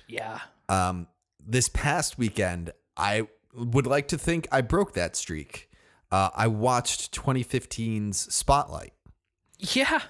yeah, 0.09 0.41
Um, 0.69 1.07
this 1.41 1.69
past 1.71 2.19
weekend, 2.19 2.73
I 2.97 3.29
would 3.55 3.87
like 3.87 4.09
to 4.09 4.19
think 4.19 4.47
I 4.53 4.61
broke 4.61 4.93
that 4.95 5.15
streak. 5.17 5.71
Uh, 6.11 6.31
I 6.35 6.47
watched 6.49 7.15
2015's 7.15 8.35
Spotlight, 8.35 8.93
yeah, 9.59 10.01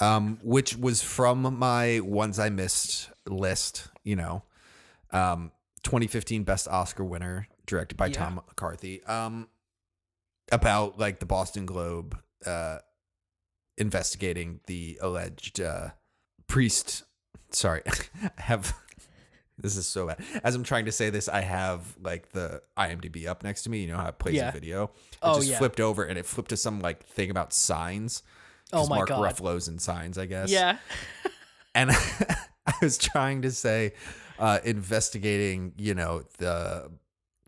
um, 0.00 0.38
which 0.42 0.76
was 0.76 1.02
from 1.02 1.58
my 1.58 2.00
ones 2.00 2.38
I 2.38 2.48
missed 2.48 3.10
list. 3.26 3.88
You 4.02 4.16
know, 4.16 4.42
um, 5.10 5.52
2015 5.84 6.44
Best 6.44 6.66
Oscar 6.68 7.04
winner, 7.04 7.46
directed 7.66 7.96
by 7.96 8.06
Yeah. 8.06 8.12
Tom 8.14 8.34
McCarthy. 8.36 9.02
Um, 9.04 9.48
about 10.52 10.98
like 10.98 11.20
the 11.20 11.26
Boston 11.26 11.64
Globe 11.66 12.18
uh, 12.44 12.78
investigating 13.78 14.60
the 14.66 14.98
alleged 15.02 15.60
uh, 15.60 15.88
priest. 16.46 17.04
Sorry, 17.50 17.82
I 18.38 18.40
have. 18.42 18.74
This 19.56 19.76
is 19.76 19.86
so 19.86 20.08
bad. 20.08 20.18
As 20.42 20.56
I'm 20.56 20.64
trying 20.64 20.86
to 20.86 20.92
say 20.92 21.10
this, 21.10 21.28
I 21.28 21.40
have 21.40 21.96
like 22.02 22.32
the 22.32 22.60
IMDb 22.76 23.26
up 23.28 23.44
next 23.44 23.62
to 23.62 23.70
me. 23.70 23.82
You 23.82 23.88
know 23.92 23.96
how 23.96 24.08
it 24.08 24.18
plays 24.18 24.34
Yeah. 24.34 24.48
a 24.48 24.52
video. 24.52 24.84
It 24.84 25.18
Oh, 25.22 25.36
just 25.36 25.48
yeah. 25.48 25.58
flipped 25.58 25.78
over 25.80 26.02
and 26.02 26.18
it 26.18 26.26
flipped 26.26 26.50
to 26.50 26.56
some 26.56 26.80
like 26.80 27.06
thing 27.06 27.30
about 27.30 27.52
signs. 27.52 28.22
'Cause 28.72 28.86
Oh 28.86 28.88
my 28.90 28.96
Mark 28.96 29.10
God. 29.10 29.20
Ruffalo's 29.22 29.68
in 29.68 29.78
signs, 29.78 30.18
I 30.18 30.26
guess. 30.26 30.50
yeah, 30.50 30.78
And 31.76 31.90
I 32.66 32.74
was 32.82 32.98
trying 32.98 33.42
to 33.42 33.52
say, 33.52 33.92
uh, 34.40 34.58
investigating, 34.64 35.72
you 35.76 35.94
know, 35.94 36.24
the 36.38 36.90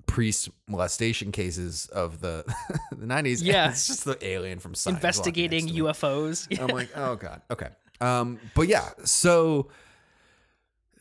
priest 0.07 0.49
molestation 0.69 1.33
cases 1.33 1.87
of 1.87 2.21
the 2.21 2.45
the 2.93 3.07
90s. 3.07 3.41
Yeah. 3.43 3.71
it's 3.71 3.89
just 3.89 4.05
the 4.05 4.17
alien 4.25 4.61
from 4.61 4.75
signs. 4.77 4.95
walking 4.95 4.97
investigating 4.99 5.65
next 5.65 5.75
to 5.77 5.83
me. 5.83 5.89
UFOs. 5.89 6.61
I'm 6.61 6.69
like, 6.69 6.91
oh 6.97 7.17
god, 7.17 7.43
okay. 7.51 7.69
Um, 8.01 8.39
but 8.55 8.69
yeah, 8.69 8.91
so 9.05 9.69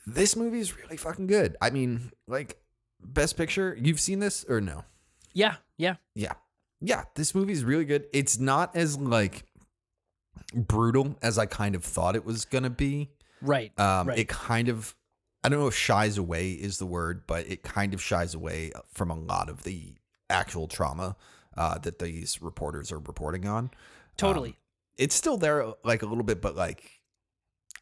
this 0.08 0.36
movie 0.36 0.60
is 0.60 0.78
really 0.78 0.98
fucking 0.98 1.28
good. 1.28 1.56
I 1.62 1.70
mean, 1.70 2.12
like, 2.28 2.58
best 3.04 3.38
picture. 3.38 3.78
You've 3.80 4.00
seen 4.00 4.20
this 4.20 4.44
or 4.48 4.62
no? 4.62 4.84
yeah, 5.34 5.56
yeah, 5.78 5.96
Yeah, 6.14 6.34
yeah. 6.80 7.04
This 7.16 7.36
movie 7.36 7.52
is 7.54 7.64
really 7.64 7.86
good. 7.86 8.06
It's 8.14 8.40
not 8.40 8.75
as 8.75 8.98
like 8.98 9.44
brutal 10.54 11.16
as 11.22 11.38
I 11.38 11.46
kind 11.46 11.75
of 11.75 11.84
thought 11.84 12.16
it 12.16 12.25
was 12.25 12.46
gonna 12.46 12.70
be. 12.70 13.10
right, 13.42 13.78
Um, 13.80 14.08
right. 14.08 14.20
it 14.20 14.28
kind 14.30 14.70
of. 14.70 14.96
I 15.44 15.50
don't 15.50 15.60
know 15.60 15.68
if 15.68 15.75
shies 15.75 16.18
away 16.18 16.52
is 16.52 16.80
the 16.80 16.86
word, 16.88 17.28
but 17.28 17.46
it 17.48 17.62
kind 17.62 17.94
of 17.94 18.02
shies 18.02 18.34
away 18.34 18.72
from 18.92 19.12
a 19.12 19.16
lot 19.16 19.48
of 19.50 19.64
the 19.64 19.94
actual 20.30 20.68
trauma 20.68 21.16
uh, 21.56 21.78
that 21.80 22.00
these 22.00 22.42
reporters 22.42 22.92
are 22.92 22.98
reporting 22.98 23.46
on 23.48 23.70
totally. 24.18 24.50
um, 24.50 24.56
it's 24.98 25.16
still 25.16 25.38
there 25.38 25.74
like 25.84 26.02
a 26.02 26.06
little 26.06 26.24
bit, 26.24 26.42
but 26.42 26.56
like 26.56 26.84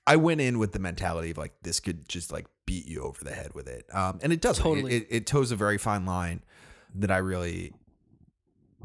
I 0.06 0.16
went 0.16 0.42
in 0.42 0.60
with 0.60 0.72
the 0.72 0.80
mentality 0.80 1.32
of 1.32 1.38
like 1.38 1.54
this 1.62 1.80
could 1.80 2.08
just 2.10 2.32
like 2.32 2.48
beat 2.66 2.86
you 2.88 3.02
over 3.04 3.24
the 3.24 3.34
head 3.34 3.54
with 3.54 3.68
it. 3.68 3.86
Um, 3.94 4.20
and 4.22 4.34
it 4.34 4.42
doesn't. 4.42 4.66
It- 4.66 4.70
Totally. 4.70 4.96
It, 4.96 5.08
it, 5.10 5.26
toes 5.28 5.52
a 5.52 5.56
very 5.56 5.78
fine 5.78 6.06
line 6.06 6.44
that 6.96 7.12
I 7.12 7.18
really 7.18 7.74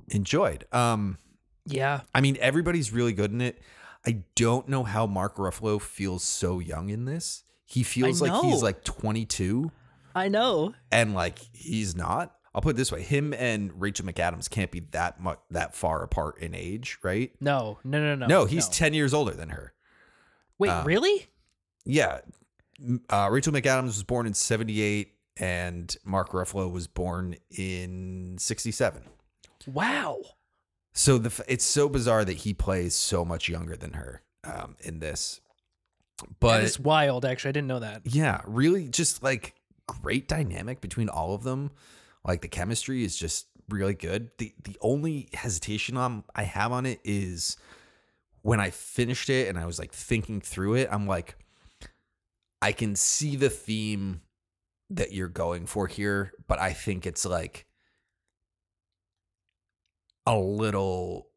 enjoyed. 0.08 0.64
Um, 0.72 1.18
yeah, 1.66 2.00
I 2.14 2.20
mean, 2.20 2.38
everybody's 2.40 2.92
really 2.92 3.12
good 3.12 3.32
in 3.32 3.40
it. 3.40 3.60
I 4.06 4.22
don't 4.36 4.68
know 4.68 4.84
how 4.84 5.06
Mark 5.06 5.36
Ruffalo 5.36 5.80
feels 5.80 6.22
so 6.22 6.60
young 6.60 6.88
in 6.88 7.04
this. 7.04 7.44
He 7.66 7.82
feels 7.82 8.22
like 8.22 8.32
he's 8.44 8.62
like 8.62 8.82
22 8.84 9.70
I 10.14 10.28
know. 10.28 10.72
and 10.90 11.14
like 11.14 11.38
he's 11.52 11.94
not. 11.94 12.34
I'll 12.58 12.62
put 12.62 12.70
it 12.70 12.76
this 12.76 12.90
way: 12.90 13.02
him 13.02 13.32
and 13.34 13.70
Rachel 13.80 14.04
McAdams 14.04 14.50
can't 14.50 14.72
be 14.72 14.80
that 14.90 15.20
much 15.20 15.38
that 15.52 15.76
far 15.76 16.02
apart 16.02 16.40
in 16.40 16.56
age, 16.56 16.98
right? 17.04 17.30
No, 17.40 17.78
no, 17.84 18.00
no, 18.00 18.16
no. 18.16 18.26
No, 18.26 18.44
he's 18.46 18.68
10 18.68 18.94
years 18.94 19.14
older 19.14 19.30
than 19.30 19.50
her. 19.50 19.74
Wait, 20.58 20.68
uh, 20.68 20.82
really? 20.82 21.28
Yeah. 21.84 22.18
Uh, 23.08 23.28
Rachel 23.30 23.52
McAdams 23.52 23.84
was 23.84 24.02
born 24.02 24.26
in 24.26 24.34
78 24.34 25.12
and 25.36 25.96
Mark 26.04 26.32
Ruffalo 26.32 26.68
was 26.68 26.88
born 26.88 27.36
in 27.56 28.34
67. 28.40 29.04
Wow. 29.68 30.18
So 30.94 31.16
the 31.16 31.44
it's 31.46 31.64
so 31.64 31.88
bizarre 31.88 32.24
that 32.24 32.38
he 32.38 32.54
plays 32.54 32.96
so 32.96 33.24
much 33.24 33.48
younger 33.48 33.76
than 33.76 33.92
her 33.92 34.24
um, 34.42 34.74
in 34.80 34.98
this. 34.98 35.40
But 36.40 36.64
it's 36.64 36.80
wild. 36.80 37.24
Actually, 37.24 37.50
I 37.50 37.52
didn't 37.52 37.68
know 37.68 37.78
that. 37.78 38.02
yeah, 38.04 38.40
really 38.46 38.88
just 38.88 39.22
like 39.22 39.54
great 39.86 40.26
dynamic 40.26 40.80
between 40.80 41.08
all 41.08 41.36
of 41.36 41.44
them. 41.44 41.70
Like 42.28 42.42
the 42.42 42.48
chemistry 42.48 43.04
is 43.04 43.16
just 43.16 43.46
really 43.70 43.94
good. 43.94 44.30
The 44.38 44.54
the 44.62 44.76
only 44.82 45.30
hesitation 45.32 45.96
on 45.96 46.24
I 46.34 46.42
have 46.42 46.72
on 46.72 46.86
it 46.86 47.00
is 47.02 47.56
when 48.42 48.60
I 48.60 48.70
finished 48.70 49.30
it 49.30 49.48
and 49.48 49.58
I 49.58 49.66
was 49.66 49.78
like 49.78 49.92
thinking 49.92 50.40
through 50.40 50.74
it, 50.74 50.88
I'm 50.92 51.06
like 51.06 51.36
I 52.60 52.72
can 52.72 52.96
see 52.96 53.34
the 53.36 53.50
theme 53.50 54.20
that 54.90 55.12
you're 55.12 55.28
going 55.28 55.66
for 55.66 55.86
here, 55.86 56.32
but 56.46 56.58
I 56.60 56.72
think 56.72 57.06
it's 57.06 57.24
like 57.24 57.66
a 60.26 60.36
little 60.36 61.28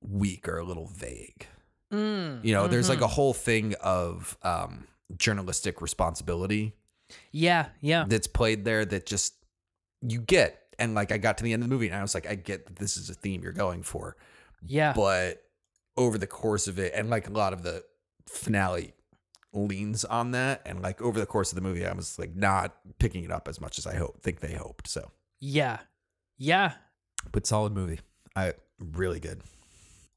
weak 0.00 0.48
or 0.48 0.58
a 0.58 0.64
little 0.64 0.86
vague. 0.86 1.46
Mm, 1.92 2.44
You 2.44 2.54
know, 2.54 2.66
there's 2.68 2.88
like 2.88 2.98
mhm. 3.00 3.04
a 3.04 3.08
whole 3.08 3.32
thing 3.34 3.74
of 3.80 4.36
um 4.42 4.88
journalistic 5.16 5.80
responsibility 5.82 6.74
yeah, 7.30 7.66
yeah, 7.82 8.06
that's 8.08 8.26
played 8.26 8.64
there 8.64 8.84
that 8.86 9.04
just 9.06 9.34
you 10.06 10.20
get. 10.20 10.58
And 10.78 10.94
like 10.94 11.12
I 11.12 11.18
got 11.18 11.38
to 11.38 11.44
the 11.44 11.52
end 11.52 11.62
of 11.62 11.68
the 11.68 11.74
movie 11.74 11.86
and 11.88 11.96
I 11.96 12.02
was 12.02 12.14
like, 12.14 12.26
I 12.28 12.34
get 12.34 12.66
that 12.66 12.76
this 12.76 12.96
is 12.96 13.08
a 13.10 13.14
theme 13.14 13.42
you're 13.42 13.52
going 13.52 13.82
for. 13.82 14.16
yeah. 14.66 14.92
But 14.94 15.42
over 15.96 16.16
the 16.18 16.26
course 16.26 16.66
of 16.68 16.78
it, 16.78 16.92
and 16.94 17.10
like 17.10 17.28
a 17.28 17.32
lot 17.32 17.52
of 17.52 17.62
the 17.62 17.84
finale 18.26 18.94
leans 19.52 20.04
on 20.04 20.30
that. 20.32 20.62
And 20.64 20.80
like 20.82 21.02
over 21.02 21.20
the 21.20 21.26
course 21.26 21.52
of 21.52 21.56
the 21.56 21.60
movie, 21.62 21.86
I 21.86 21.92
was 21.92 22.18
like 22.18 22.34
not 22.34 22.74
picking 22.98 23.24
it 23.24 23.30
up 23.30 23.48
as 23.48 23.60
much 23.60 23.78
as 23.78 23.86
I 23.86 23.96
hope 23.96 24.22
think 24.22 24.40
they 24.40 24.54
hoped. 24.54 24.88
So 24.88 25.10
Yeah. 25.40 25.78
Yeah. 26.38 26.72
but 27.30 27.46
solid 27.46 27.72
movie. 27.74 28.00
I 28.34 28.54
really 28.80 29.20
good. 29.20 29.42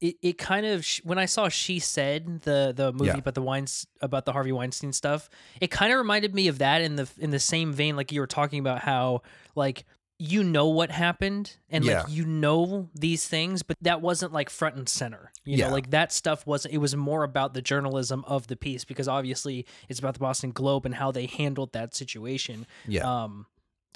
It, 0.00 0.16
it 0.22 0.38
kind 0.38 0.66
of 0.66 0.86
when 1.04 1.18
I 1.18 1.24
saw 1.24 1.48
she 1.48 1.78
said 1.78 2.40
the 2.42 2.72
the 2.76 2.92
movie 2.92 3.06
Yeah. 3.06 3.16
about 3.18 3.34
the 3.34 3.42
wines 3.42 3.86
about 4.02 4.26
the 4.26 4.32
Harvey 4.32 4.52
Weinstein 4.52 4.92
stuff, 4.92 5.30
it 5.60 5.70
kind 5.70 5.90
of 5.92 5.98
reminded 5.98 6.34
me 6.34 6.48
of 6.48 6.58
that 6.58 6.82
in 6.82 6.96
the 6.96 7.08
in 7.18 7.30
the 7.30 7.38
same 7.40 7.72
vein 7.72 7.96
like 7.96 8.12
you 8.12 8.20
were 8.20 8.26
talking 8.26 8.58
about 8.60 8.80
how 8.80 9.22
like 9.54 9.84
you 10.18 10.42
know 10.42 10.68
what 10.68 10.90
happened 10.90 11.56
and 11.68 11.84
Yeah. 11.84 12.00
like 12.02 12.10
you 12.10 12.24
know 12.24 12.88
these 12.94 13.26
things 13.28 13.62
but 13.62 13.76
that 13.82 14.00
wasn't 14.00 14.32
like 14.32 14.48
front 14.48 14.76
and 14.76 14.88
center 14.88 15.30
you 15.44 15.58
Yeah. 15.58 15.66
know 15.68 15.72
like 15.74 15.90
that 15.90 16.10
stuff 16.10 16.46
wasn't 16.46 16.72
it 16.72 16.78
was 16.78 16.96
more 16.96 17.22
about 17.22 17.52
the 17.52 17.60
journalism 17.60 18.24
of 18.26 18.46
the 18.46 18.56
piece 18.56 18.82
because 18.84 19.08
obviously 19.08 19.66
it's 19.90 19.98
about 19.98 20.14
the 20.14 20.20
Boston 20.20 20.52
Globe 20.52 20.86
and 20.86 20.94
how 20.94 21.10
they 21.12 21.26
handled 21.26 21.72
that 21.74 21.94
situation 21.94 22.66
Yeah. 22.86 23.02
Um, 23.24 23.46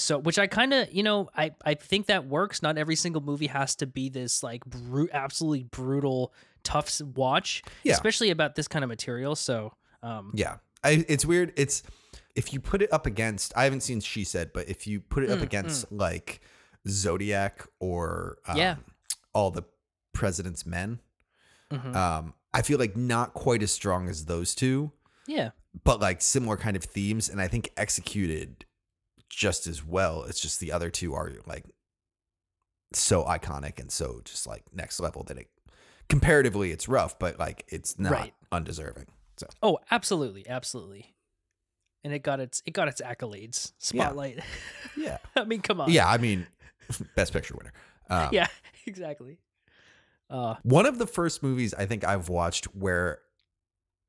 so 0.00 0.18
which 0.18 0.38
I 0.38 0.46
kind 0.46 0.72
of, 0.74 0.92
you 0.92 1.02
know, 1.02 1.28
I 1.36 1.52
I 1.64 1.74
think 1.74 2.06
that 2.06 2.26
works. 2.26 2.62
Not 2.62 2.78
every 2.78 2.96
single 2.96 3.22
movie 3.22 3.46
has 3.48 3.74
to 3.76 3.86
be 3.86 4.08
this 4.08 4.42
like 4.42 4.64
bru- 4.64 5.08
absolutely 5.12 5.64
brutal, 5.64 6.32
tough 6.64 7.00
watch, 7.14 7.62
Yeah. 7.84 7.92
especially 7.94 8.30
about 8.30 8.54
this 8.54 8.66
kind 8.68 8.82
of 8.84 8.88
material. 8.88 9.36
So, 9.36 9.74
um, 10.02 10.32
Yeah. 10.34 10.56
I, 10.82 11.04
it's 11.08 11.26
weird. 11.26 11.52
It's 11.56 11.82
if 12.34 12.52
you 12.52 12.60
put 12.60 12.80
it 12.82 12.92
up 12.92 13.04
against 13.06 13.52
I 13.56 13.64
haven't 13.64 13.82
seen 13.82 14.00
She 14.00 14.24
Said, 14.24 14.52
but 14.54 14.68
if 14.68 14.86
you 14.86 15.00
put 15.00 15.22
it 15.24 15.30
up 15.30 15.40
Mm, 15.40 15.42
against 15.42 15.92
like 15.92 16.40
Zodiac 16.88 17.66
or 17.78 18.38
um, 18.46 18.56
Yeah. 18.56 18.76
all 19.34 19.50
the 19.50 19.64
President's 20.12 20.64
Men, 20.66 21.00
mhm. 21.70 21.94
um, 21.94 22.34
I 22.52 22.62
feel 22.62 22.78
like 22.78 22.96
not 22.96 23.34
quite 23.34 23.62
as 23.62 23.70
strong 23.72 24.08
as 24.08 24.24
those 24.24 24.54
two, 24.54 24.90
yeah, 25.26 25.50
but 25.84 26.00
like 26.00 26.20
similar 26.22 26.56
kind 26.56 26.76
of 26.76 26.82
themes, 26.84 27.28
and 27.28 27.40
I 27.40 27.46
think 27.48 27.70
executed 27.76 28.64
just 29.30 29.66
as 29.66 29.82
well. 29.84 30.24
It's 30.24 30.40
just 30.40 30.60
the 30.60 30.72
other 30.72 30.90
two 30.90 31.14
are 31.14 31.32
like 31.46 31.64
so 32.92 33.24
iconic 33.24 33.78
and 33.78 33.90
so 33.90 34.20
just 34.24 34.46
like 34.46 34.64
next 34.72 35.00
level 35.00 35.22
that 35.24 35.38
it 35.38 35.48
comparatively 36.08 36.70
it's 36.72 36.88
rough, 36.88 37.18
but 37.18 37.38
like 37.38 37.64
it's 37.68 37.98
not 37.98 38.12
Right. 38.12 38.34
undeserving. 38.52 39.06
So 39.38 39.46
oh, 39.62 39.78
absolutely, 39.90 40.46
absolutely. 40.48 41.14
And 42.02 42.12
it 42.12 42.22
got 42.22 42.40
its 42.40 42.62
it 42.66 42.72
got 42.72 42.88
its 42.88 43.00
accolades. 43.00 43.72
Spotlight. 43.78 44.40
yeah. 44.96 45.18
I 45.36 45.44
mean, 45.44 45.60
come 45.60 45.80
on. 45.80 45.90
Yeah, 45.90 46.08
I 46.08 46.18
mean, 46.18 46.46
best 47.16 47.32
picture 47.32 47.54
winner. 47.56 47.72
Um, 48.08 48.28
yeah, 48.32 48.48
exactly. 48.86 49.38
Uh, 50.28 50.54
One 50.62 50.86
of 50.86 50.98
the 50.98 51.06
first 51.06 51.42
movies 51.42 51.74
I 51.74 51.86
think 51.86 52.04
I've 52.04 52.28
watched 52.28 52.66
where, 52.74 53.18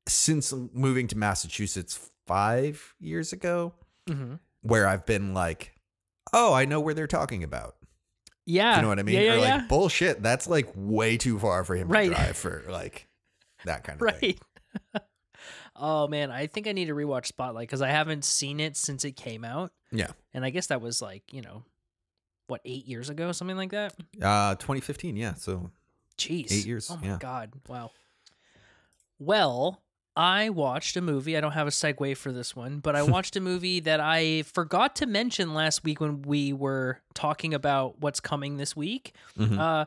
since 0.08 0.54
moving 0.74 1.08
to 1.08 1.18
Massachusetts 1.18 2.12
five 2.28 2.94
years 3.00 3.34
ago, 3.34 3.74
mhm. 4.08 4.40
Where 4.62 4.88
I've 4.88 5.06
been 5.06 5.34
like, 5.34 5.74
oh, 6.34 6.54
I 6.54 6.66
know 6.66 6.80
where 6.80 6.94
they're 6.94 7.08
talking 7.08 7.44
about. 7.44 7.76
Yeah. 8.46 8.76
You 8.78 8.82
know 8.82 8.88
what 8.88 9.00
I 9.00 9.04
mean? 9.04 9.16
Yeah, 9.16 9.22
yeah, 9.22 9.34
or 9.34 9.38
like, 9.40 9.48
yeah. 9.48 9.66
bullshit, 9.70 10.24
that's 10.24 10.48
like 10.48 10.70
way 10.76 11.18
too 11.18 11.38
far 11.40 11.64
for 11.64 11.76
him 11.76 11.88
Right. 11.88 12.10
to 12.10 12.16
drive 12.16 12.38
for 12.38 12.64
like 12.70 13.08
that 13.66 13.84
kind 13.84 14.02
of 14.02 14.18
thing. 14.18 14.38
Right. 14.94 15.02
oh 15.76 16.08
man, 16.08 16.32
I 16.32 16.48
think 16.48 16.68
I 16.68 16.72
need 16.72 16.86
to 16.86 16.94
rewatch 16.96 17.28
Spotlight 17.28 17.68
because 17.68 17.82
I 17.82 17.90
haven't 17.90 18.26
seen 18.26 18.60
it 18.60 18.76
since 18.78 19.06
it 19.06 19.14
came 19.14 19.44
out, 19.46 19.72
Yeah. 19.92 20.08
and 20.34 20.44
I 20.44 20.50
guess 20.50 20.68
that 20.68 20.82
was 20.82 21.02
like 21.02 21.24
you 21.32 21.42
know, 21.42 21.64
what 22.48 22.62
eight 22.66 22.88
years 22.88 23.10
ago, 23.10 23.32
something 23.32 23.58
like 23.58 23.72
that. 23.72 23.94
Uh, 24.22 24.56
2015. 24.56 25.16
Yeah. 25.18 25.36
So 25.36 25.72
Jeez, 26.18 26.52
Eight 26.52 26.66
years, 26.66 26.90
Oh 26.92 26.98
my 27.02 27.08
yeah. 27.08 27.18
god, 27.20 27.54
wow. 27.68 27.92
Well, 29.20 29.82
I 30.16 30.50
watched 30.50 30.98
a 30.98 31.02
movie. 31.02 31.38
I 31.38 31.42
don't 31.42 31.54
have 31.54 31.68
a 31.68 31.72
segue 31.72 32.18
for 32.18 32.32
this 32.32 32.56
one, 32.56 32.80
but 32.80 32.96
I 32.96 33.04
watched 33.16 33.36
a 33.36 33.40
movie 33.42 33.80
that 33.82 34.00
I 34.00 34.44
forgot 34.44 34.96
to 34.98 35.06
mention 35.06 35.54
last 35.54 35.84
week 35.84 36.02
when 36.02 36.22
we 36.24 36.52
were 36.54 37.00
talking 37.14 37.54
about 37.54 38.00
what's 38.02 38.20
coming 38.20 38.58
this 38.58 38.76
week. 38.76 39.14
Mhm. 39.38 39.58
Uh, 39.58 39.86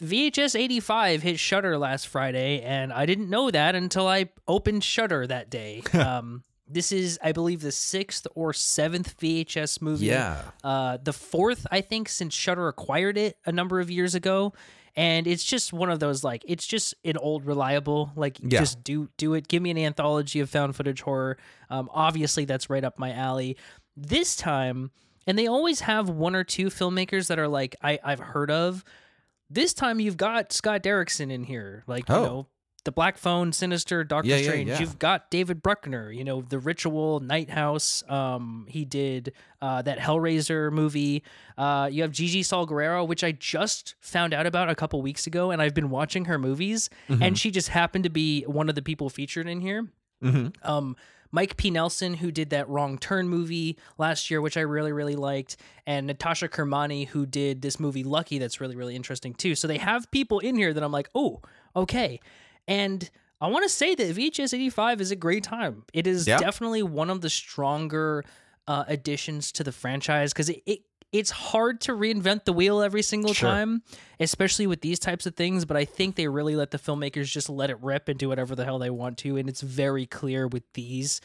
VHS 0.00 0.58
85 0.58 1.22
hit 1.22 1.38
Shudder 1.38 1.78
last 1.78 2.08
Friday, 2.08 2.60
and 2.62 2.92
I 2.92 3.06
didn't 3.06 3.30
know 3.30 3.50
that 3.50 3.74
until 3.74 4.08
I 4.08 4.30
opened 4.48 4.82
Shudder 4.82 5.26
that 5.26 5.50
day. 5.50 5.82
um, 5.92 6.42
this 6.66 6.90
is, 6.90 7.18
I 7.22 7.32
believe, 7.32 7.60
the 7.60 7.70
sixth 7.70 8.26
or 8.34 8.52
seventh 8.52 9.16
VHS 9.18 9.80
movie. 9.82 10.06
yeah. 10.06 10.40
Uh, 10.64 10.96
the 11.02 11.12
fourth, 11.12 11.66
I 11.70 11.80
think, 11.82 12.08
since 12.08 12.34
Shudder 12.34 12.66
acquired 12.68 13.16
it 13.18 13.36
a 13.46 13.52
number 13.52 13.78
of 13.80 13.90
years 13.90 14.14
ago. 14.14 14.52
And 14.96 15.26
it's 15.26 15.42
just 15.42 15.72
one 15.72 15.90
of 15.90 15.98
those 15.98 16.22
like 16.22 16.44
it's 16.46 16.66
just 16.66 16.94
an 17.04 17.16
old 17.16 17.44
reliable 17.46 18.12
like 18.14 18.38
Yeah. 18.40 18.60
just 18.60 18.84
do 18.84 19.08
do 19.16 19.34
it. 19.34 19.48
Give 19.48 19.60
me 19.62 19.70
an 19.70 19.78
anthology 19.78 20.38
of 20.40 20.48
found 20.48 20.76
footage 20.76 21.00
horror. 21.02 21.36
Um, 21.70 21.90
obviously 21.92 22.44
that's 22.44 22.70
right 22.70 22.84
up 22.84 22.98
my 22.98 23.12
alley. 23.12 23.56
This 23.96 24.36
time, 24.36 24.90
and 25.26 25.36
they 25.38 25.46
always 25.48 25.80
have 25.80 26.08
one 26.08 26.34
or 26.36 26.44
two 26.44 26.66
filmmakers 26.66 27.26
that 27.28 27.38
are 27.38 27.48
like 27.48 27.74
I 27.82 27.98
I've 28.04 28.20
heard 28.20 28.50
of. 28.50 28.84
This 29.50 29.74
time 29.74 30.00
you've 30.00 30.16
got 30.16 30.52
Scott 30.52 30.82
Derrickson 30.82 31.30
in 31.30 31.44
here, 31.44 31.82
like 31.86 32.08
you 32.08 32.14
Oh. 32.14 32.24
know 32.24 32.46
the 32.84 32.92
Black 32.92 33.16
Phone, 33.18 33.52
Sinister, 33.52 34.04
Doctor 34.04 34.28
Yeah, 34.28 34.36
yeah, 34.36 34.42
Strange. 34.42 34.68
yeah. 34.68 34.80
You've 34.80 34.98
got 34.98 35.30
David 35.30 35.62
Bruckner, 35.62 36.10
you 36.12 36.22
know, 36.24 36.42
The 36.42 36.58
Ritual, 36.58 37.20
Night 37.20 37.50
House. 37.50 38.02
Um, 38.08 38.66
he 38.68 38.84
did 38.84 39.32
uh, 39.62 39.82
that 39.82 39.98
Hellraiser 39.98 40.70
movie. 40.70 41.22
Uh, 41.56 41.88
you 41.90 42.02
have 42.02 42.12
Gigi 42.12 42.42
Saul 42.42 42.66
Guerrero, 42.66 43.04
which 43.04 43.24
I 43.24 43.32
just 43.32 43.94
found 44.00 44.34
out 44.34 44.46
about 44.46 44.68
a 44.70 44.74
couple 44.74 45.00
weeks 45.02 45.26
ago, 45.26 45.50
and 45.50 45.60
I've 45.62 45.74
been 45.74 45.90
watching 45.90 46.26
her 46.26 46.38
movies, 46.38 46.90
and 47.08 47.38
she 47.38 47.50
just 47.50 47.68
happened 47.70 48.04
to 48.04 48.10
be 48.10 48.42
one 48.42 48.68
of 48.68 48.74
the 48.74 48.82
people 48.82 49.08
featured 49.08 49.48
in 49.48 49.60
here. 49.60 49.86
hmm 50.22 50.48
Um, 50.62 50.96
Mike 51.32 51.56
P. 51.56 51.68
Nelson, 51.70 52.14
who 52.14 52.30
did 52.30 52.50
that 52.50 52.68
Wrong 52.68 52.96
Turn 52.96 53.28
movie 53.28 53.76
last 53.98 54.30
year, 54.30 54.40
which 54.40 54.56
I 54.56 54.60
really, 54.60 54.92
really 54.92 55.16
liked, 55.16 55.56
and 55.84 56.06
Natasha 56.06 56.46
Kermani, 56.48 57.08
who 57.08 57.26
did 57.26 57.60
this 57.60 57.80
movie 57.80 58.04
Lucky, 58.04 58.38
that's 58.38 58.60
really, 58.60 58.76
really 58.76 58.94
interesting 58.94 59.34
too. 59.34 59.56
So 59.56 59.66
they 59.66 59.78
have 59.78 60.08
people 60.12 60.38
in 60.38 60.54
here 60.54 60.72
that 60.72 60.80
I'm 60.84 60.92
like, 60.92 61.08
oh, 61.12 61.40
okay. 61.74 62.20
And 62.68 63.08
I 63.40 63.48
want 63.48 63.64
to 63.64 63.68
say 63.68 63.94
that 63.94 64.16
VHS 64.16 64.54
85 64.54 65.00
is 65.00 65.10
a 65.10 65.16
great 65.16 65.44
time. 65.44 65.84
It 65.92 66.06
is 66.06 66.26
Yeah. 66.26 66.38
definitely 66.38 66.82
one 66.82 67.10
of 67.10 67.20
the 67.20 67.30
stronger 67.30 68.24
uh, 68.66 68.84
additions 68.88 69.52
to 69.52 69.64
the 69.64 69.72
franchise 69.72 70.32
because 70.32 70.48
it, 70.48 70.62
it 70.66 70.78
it's 71.12 71.30
hard 71.30 71.80
to 71.82 71.92
reinvent 71.92 72.44
the 72.44 72.52
wheel 72.52 72.82
every 72.82 73.02
single 73.02 73.32
Sure. 73.34 73.48
time, 73.48 73.82
especially 74.18 74.66
with 74.66 74.80
these 74.80 74.98
types 74.98 75.26
of 75.26 75.36
things. 75.36 75.64
But 75.64 75.76
I 75.76 75.84
think 75.84 76.16
they 76.16 76.26
really 76.26 76.56
let 76.56 76.72
the 76.72 76.78
filmmakers 76.78 77.26
just 77.30 77.48
let 77.48 77.70
it 77.70 77.80
rip 77.80 78.08
and 78.08 78.18
do 78.18 78.28
whatever 78.30 78.56
the 78.56 78.64
hell 78.64 78.80
they 78.80 78.90
want 78.90 79.18
to, 79.18 79.36
and 79.36 79.48
it's 79.48 79.60
very 79.60 80.06
clear 80.06 80.48
with 80.48 80.64
these. 80.72 81.20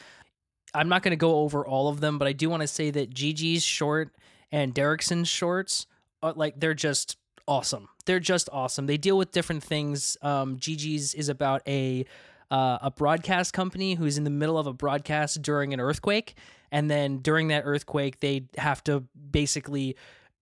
I'm 0.74 0.88
not 0.88 1.02
going 1.02 1.10
to 1.10 1.16
go 1.16 1.40
over 1.40 1.66
all 1.66 1.88
of 1.88 1.98
them, 2.00 2.18
but 2.18 2.28
I 2.28 2.32
do 2.32 2.48
want 2.48 2.60
to 2.60 2.68
say 2.68 2.92
that 2.92 3.12
Gigi's 3.12 3.64
short 3.64 4.14
and 4.52 4.72
Derrickson's 4.72 5.28
shorts, 5.28 5.86
are, 6.22 6.34
like 6.34 6.60
they're 6.60 6.72
just 6.74 7.16
awesome. 7.48 7.88
They're 8.10 8.18
just 8.18 8.48
awesome. 8.52 8.86
They 8.86 8.96
deal 8.96 9.16
with 9.16 9.30
different 9.30 9.62
things. 9.62 10.16
Um, 10.20 10.56
Gigi's 10.58 11.14
is 11.14 11.28
about 11.28 11.62
a 11.68 12.04
uh, 12.50 12.78
a 12.82 12.90
broadcast 12.90 13.52
company 13.52 13.94
who's 13.94 14.18
in 14.18 14.24
the 14.24 14.30
middle 14.30 14.58
of 14.58 14.66
a 14.66 14.72
broadcast 14.72 15.40
during 15.42 15.72
an 15.72 15.78
earthquake, 15.78 16.34
and 16.72 16.90
then 16.90 17.18
during 17.18 17.46
that 17.48 17.62
earthquake, 17.64 18.18
they 18.18 18.46
have 18.58 18.82
to 18.82 19.04
basically 19.30 19.94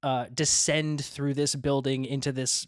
uh, 0.02 0.24
descend 0.32 1.04
through 1.04 1.34
this 1.34 1.54
building 1.56 2.06
into 2.06 2.32
this 2.32 2.66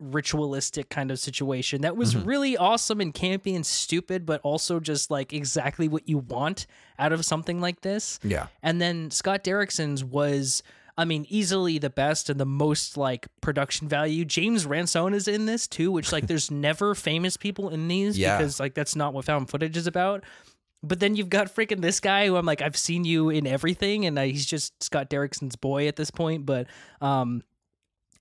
ritualistic 0.00 0.88
kind 0.88 1.10
of 1.10 1.18
situation 1.20 1.82
that 1.82 1.96
was 1.96 2.14
Mhm. 2.14 2.26
really 2.26 2.56
awesome 2.56 3.00
and 3.00 3.12
campy 3.14 3.54
and 3.54 3.64
stupid, 3.66 4.24
but 4.26 4.40
also 4.42 4.80
just 4.80 5.10
like 5.10 5.32
exactly 5.32 5.86
what 5.88 6.08
you 6.08 6.18
want 6.18 6.66
out 6.98 7.12
of 7.12 7.24
something 7.24 7.60
like 7.60 7.82
this. 7.82 8.18
Yeah. 8.24 8.46
And 8.62 8.80
then 8.80 9.10
Scott 9.10 9.44
Derrickson's 9.44 10.02
was, 10.02 10.62
I 11.00 11.06
mean, 11.06 11.24
easily 11.30 11.78
the 11.78 11.88
best 11.88 12.28
and 12.28 12.38
the 12.38 12.44
most 12.44 12.98
like 12.98 13.26
production 13.40 13.88
value. 13.88 14.26
James 14.26 14.66
Ransone 14.66 15.14
is 15.14 15.26
in 15.28 15.46
this 15.46 15.66
too, 15.66 15.90
which 15.90 16.12
like 16.12 16.26
there's 16.26 16.50
never 16.68 16.94
famous 16.94 17.38
people 17.38 17.70
in 17.70 17.88
these 17.88 18.18
Yeah. 18.18 18.36
because 18.36 18.60
like 18.60 18.74
that's 18.74 18.94
not 18.94 19.14
what 19.14 19.24
found 19.24 19.48
footage 19.48 19.78
is 19.78 19.86
about. 19.86 20.24
But 20.82 21.00
then 21.00 21.16
you've 21.16 21.30
got 21.30 21.54
freaking 21.54 21.80
this 21.80 22.00
guy 22.00 22.26
who 22.26 22.36
I'm 22.36 22.44
like, 22.44 22.60
I've 22.60 22.76
seen 22.76 23.04
you 23.04 23.30
in 23.30 23.46
everything, 23.46 24.04
and 24.04 24.18
uh, 24.18 24.22
he's 24.22 24.44
just 24.46 24.82
Scott 24.82 25.08
Derrickson's 25.08 25.56
boy 25.56 25.88
at 25.88 25.96
this 25.96 26.10
point. 26.10 26.44
But 26.44 26.66
um, 27.00 27.42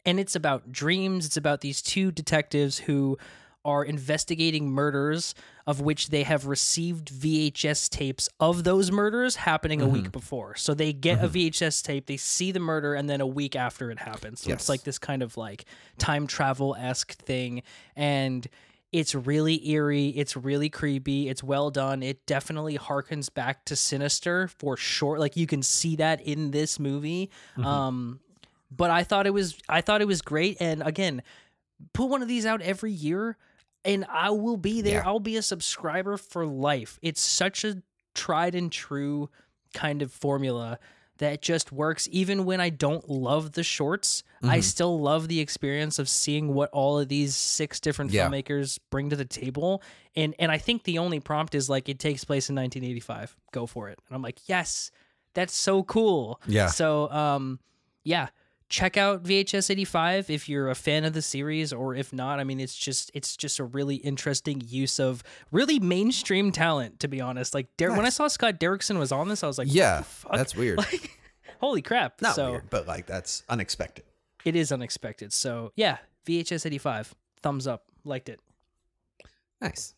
and 0.06 0.20
it's 0.20 0.36
about 0.36 0.72
dreams. 0.72 1.26
It's 1.26 1.38
about 1.38 1.60
these 1.62 1.82
two 1.82 2.12
detectives 2.12 2.78
who 2.80 3.18
are 3.66 3.84
investigating 3.84 4.70
murders 4.70 5.36
of 5.68 5.82
which 5.82 6.10
they 6.10 6.24
have 6.24 6.48
received 6.48 7.12
VHS 7.12 7.90
tapes 7.90 8.30
of 8.40 8.64
those 8.64 8.92
murders 8.92 9.36
happening 9.36 9.82
a 9.82 9.86
mm-hmm. 9.86 9.94
week 9.94 10.12
before. 10.12 10.56
So 10.56 10.74
they 10.74 10.94
get 10.94 11.24
a 11.24 11.28
mm-hmm. 11.28 11.50
VHS 11.50 11.84
tape, 11.84 12.08
they 12.08 12.18
see 12.18 12.52
the 12.52 12.60
murder, 12.60 12.96
and 12.96 13.10
then 13.10 13.22
a 13.22 13.28
week 13.28 13.56
after 13.56 13.92
it 13.92 14.00
happens. 14.00 14.42
So 14.42 14.50
Yes. 14.50 14.62
it's 14.62 14.70
like 14.70 14.84
this 14.84 14.98
kind 14.98 15.22
of 15.22 15.38
like 15.38 15.66
time 15.98 16.26
travel 16.26 16.76
esque 16.80 17.14
thing. 17.14 17.62
And 17.96 18.48
it's 18.92 19.14
really 19.14 19.70
eerie. 19.70 20.10
It's 20.10 20.36
really 20.36 20.70
creepy. 20.70 21.30
It's 21.30 21.44
well 21.44 21.70
done. 21.70 22.02
It 22.02 22.26
definitely 22.26 22.78
harkens 22.78 23.32
back 23.32 23.66
to 23.66 23.76
Sinister 23.76 24.48
for 24.48 24.78
sure. 24.78 25.20
Like 25.20 25.38
you 25.38 25.46
can 25.46 25.62
see 25.62 25.96
that 25.98 26.22
in 26.22 26.52
this 26.52 26.80
movie. 26.80 27.30
Mm-hmm. 27.52 27.66
Um, 27.66 28.20
but 28.72 28.90
I 28.90 29.04
thought 29.04 29.28
it 29.28 29.34
was 29.34 29.58
I 29.68 29.82
thought 29.82 30.02
it 30.02 30.08
was 30.08 30.22
great. 30.22 30.58
And 30.60 30.82
again, 30.82 31.22
put 31.94 32.06
one 32.06 32.22
of 32.22 32.28
these 32.28 32.46
out 32.46 32.62
every 32.62 32.92
year, 32.92 33.38
and 33.86 34.06
I 34.10 34.30
will 34.32 34.58
be 34.58 34.82
there. 34.82 35.00
Yeah. 35.00 35.08
I'll 35.08 35.20
be 35.20 35.38
a 35.38 35.42
subscriber 35.42 36.18
for 36.18 36.46
life. 36.46 37.00
It's 37.02 37.22
such 37.22 37.64
a 37.64 37.82
tried 38.16 38.56
and 38.56 38.72
true 38.72 39.30
kind 39.74 40.02
of 40.02 40.12
formula 40.12 40.80
that 41.20 41.42
just 41.42 41.72
works 41.72 42.08
even 42.12 42.46
when 42.46 42.62
I 42.62 42.70
don't 42.70 43.08
love 43.10 43.52
the 43.52 43.64
shorts. 43.64 44.24
I 44.42 44.60
Mhm. 44.60 44.64
still 44.64 45.00
love 45.02 45.28
the 45.28 45.42
experience 45.42 46.00
of 46.00 46.08
seeing 46.08 46.54
what 46.54 46.70
all 46.72 46.98
of 46.98 47.10
these 47.10 47.36
six 47.36 47.80
different 47.82 48.12
Yeah. 48.12 48.28
filmmakers 48.30 48.80
bring 48.90 49.10
to 49.10 49.18
the 49.18 49.26
table. 49.26 49.84
And 50.16 50.34
and 50.40 50.50
I 50.52 50.58
think 50.58 50.84
the 50.84 50.98
only 50.98 51.20
prompt 51.20 51.56
is 51.56 51.70
like 51.70 51.90
it 51.90 52.00
takes 52.00 52.24
place 52.24 52.50
in 52.50 52.56
1985. 52.56 53.36
Go 53.52 53.66
for 53.66 53.90
it. 53.90 54.00
And 54.08 54.16
I'm 54.16 54.22
like, 54.22 54.40
"Yes. 54.48 54.92
That's 55.34 55.54
so 55.56 55.84
cool." 55.84 56.40
Yeah. 56.48 56.68
So, 56.68 57.10
um 57.12 57.60
yeah, 58.06 58.30
check 58.70 58.98
out 58.98 59.24
VHS 59.24 59.70
85 59.72 60.30
if 60.30 60.48
you're 60.48 60.70
a 60.70 60.76
fan 60.76 61.04
of 61.04 61.14
the 61.14 61.22
series 61.22 61.74
or 61.74 61.96
if 61.96 62.14
not, 62.14 62.40
I 62.40 62.44
mean 62.44 62.60
it's 62.60 62.76
just 62.76 63.12
it's 63.14 63.36
just 63.36 63.60
a 63.60 63.64
really 63.64 63.96
interesting 63.96 64.62
use 64.66 65.00
of 65.00 65.24
really 65.52 65.80
mainstream 65.80 66.52
talent 66.52 67.00
to 67.02 67.08
be 67.08 67.20
honest. 67.20 67.54
Like 67.54 67.68
Der- 67.78 67.92
when 67.92 68.06
I 68.06 68.10
saw 68.10 68.28
Scott 68.28 68.60
Derrickson 68.60 69.00
was 69.00 69.12
on 69.12 69.28
this, 69.28 69.44
I 69.44 69.48
was 69.48 69.58
like, 69.58 69.68
yeah. 69.72 70.00
the 70.00 70.04
fuck? 70.04 70.34
That's 70.36 70.56
weird. 70.56 70.80
Like, 70.92 71.20
holy 71.60 71.82
crap. 71.82 72.22
Not 72.22 72.36
so 72.36 72.52
weird, 72.52 72.70
but 72.70 72.88
like 72.88 73.06
that's 73.06 73.44
unexpected. 73.50 74.06
it 74.46 74.56
is 74.56 74.72
unexpected. 74.72 75.34
So, 75.34 75.74
yeah, 75.76 75.98
VHS 76.26 76.66
85. 76.66 77.14
Thumbs 77.42 77.68
up. 77.68 77.84
Liked 78.06 78.30
it. 78.30 78.40
Nice. 79.60 79.94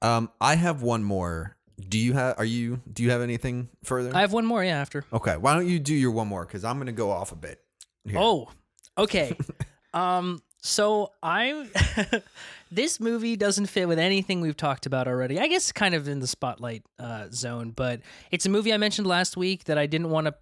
Um, 0.00 0.30
I 0.40 0.54
have 0.56 0.82
one 0.82 1.02
more. 1.02 1.56
Do 1.88 1.98
you 1.98 2.12
have? 2.14 2.38
Are 2.38 2.44
you? 2.44 2.80
Do 2.92 3.02
you 3.02 3.10
have 3.10 3.20
anything 3.20 3.68
further? 3.84 4.10
I 4.14 4.20
have 4.20 4.32
one 4.32 4.46
more, 4.46 4.64
yeah, 4.64 4.80
after. 4.80 5.04
okay. 5.12 5.36
Why 5.36 5.54
don't 5.54 5.68
you 5.68 5.78
do 5.78 5.94
your 5.94 6.10
one 6.10 6.28
more? 6.28 6.44
Because 6.44 6.64
I'm 6.64 6.78
gonna 6.78 6.92
go 6.92 7.10
off 7.10 7.32
a 7.32 7.36
bit. 7.36 7.60
here. 8.04 8.18
Oh, 8.18 8.50
okay. 8.98 9.36
um, 9.94 10.42
so 10.60 11.10
I 11.22 11.66
this 12.70 13.00
movie 13.00 13.36
doesn't 13.36 13.66
fit 13.66 13.88
with 13.88 13.98
anything 13.98 14.40
we've 14.40 14.56
talked 14.56 14.86
about 14.86 15.08
already. 15.08 15.40
I 15.40 15.48
guess 15.48 15.72
kind 15.72 15.94
of 15.94 16.08
in 16.08 16.20
the 16.20 16.26
spotlight 16.26 16.84
uh, 16.98 17.26
zone, 17.32 17.72
but 17.72 18.00
it's 18.30 18.46
a 18.46 18.48
movie 18.48 18.72
I 18.72 18.76
mentioned 18.76 19.06
last 19.06 19.36
week 19.36 19.64
that 19.64 19.76
I 19.76 19.86
didn't 19.86 20.10
want 20.10 20.28
to 20.28 20.34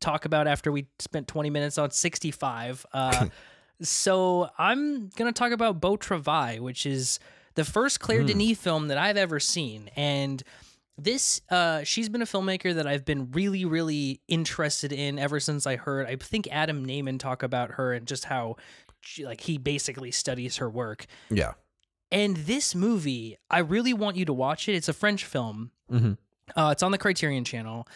talk 0.00 0.24
about 0.24 0.46
after 0.46 0.72
we 0.72 0.86
spent 0.98 1.28
20 1.28 1.50
minutes 1.50 1.78
on 1.78 1.90
65. 1.90 2.86
Uh, 2.92 3.26
so 3.82 4.48
I'm 4.56 5.08
gonna 5.10 5.32
talk 5.32 5.50
about 5.52 5.80
Beau 5.80 5.96
Travail, 5.96 6.62
which 6.62 6.86
is 6.86 7.18
the 7.54 7.64
first 7.64 8.00
Claire 8.00 8.22
Mm. 8.22 8.26
Denis 8.28 8.58
film 8.58 8.88
that 8.88 8.98
I've 8.98 9.16
ever 9.16 9.40
seen, 9.40 9.90
and 9.96 10.42
this 10.98 11.40
uh 11.50 11.82
she's 11.82 12.08
been 12.10 12.20
a 12.20 12.26
filmmaker 12.26 12.74
that 12.74 12.86
I've 12.86 13.06
been 13.06 13.30
really 13.30 13.64
really 13.64 14.20
interested 14.28 14.92
in 14.92 15.18
ever 15.18 15.40
since 15.40 15.66
I 15.66 15.76
heard 15.76 16.06
I 16.06 16.16
think 16.16 16.46
Adam 16.50 16.86
Nayman 16.86 17.18
talk 17.18 17.42
about 17.42 17.72
her 17.72 17.94
and 17.94 18.06
just 18.06 18.26
how 18.26 18.56
she, 19.00 19.24
like 19.24 19.40
he 19.40 19.56
basically 19.56 20.10
studies 20.10 20.58
her 20.58 20.68
work. 20.68 21.06
Yeah. 21.30 21.52
And 22.12 22.36
this 22.38 22.74
movie, 22.74 23.38
I 23.48 23.60
really 23.60 23.94
want 23.94 24.16
you 24.16 24.24
to 24.26 24.32
watch 24.32 24.68
it. 24.68 24.74
It's 24.74 24.88
a 24.88 24.92
French 24.92 25.24
film. 25.24 25.70
Mm-hmm. 25.90 26.12
Uh, 26.58 26.70
it's 26.72 26.82
on 26.82 26.90
the 26.90 26.98
Criterion 26.98 27.44
Channel. 27.44 27.86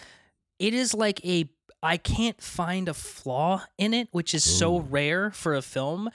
It 0.59 0.73
is 0.73 0.95
like 0.95 1.23
a 1.27 1.49
I 1.83 1.99
can't 1.99 2.41
find 2.41 2.89
a 2.89 2.95
flaw 2.95 3.65
in 3.77 3.93
it, 3.93 4.09
which 4.13 4.33
is 4.33 4.43
so 4.43 4.79
rare 4.79 5.31
for 5.33 5.55
a 5.55 5.61
film. 5.61 6.09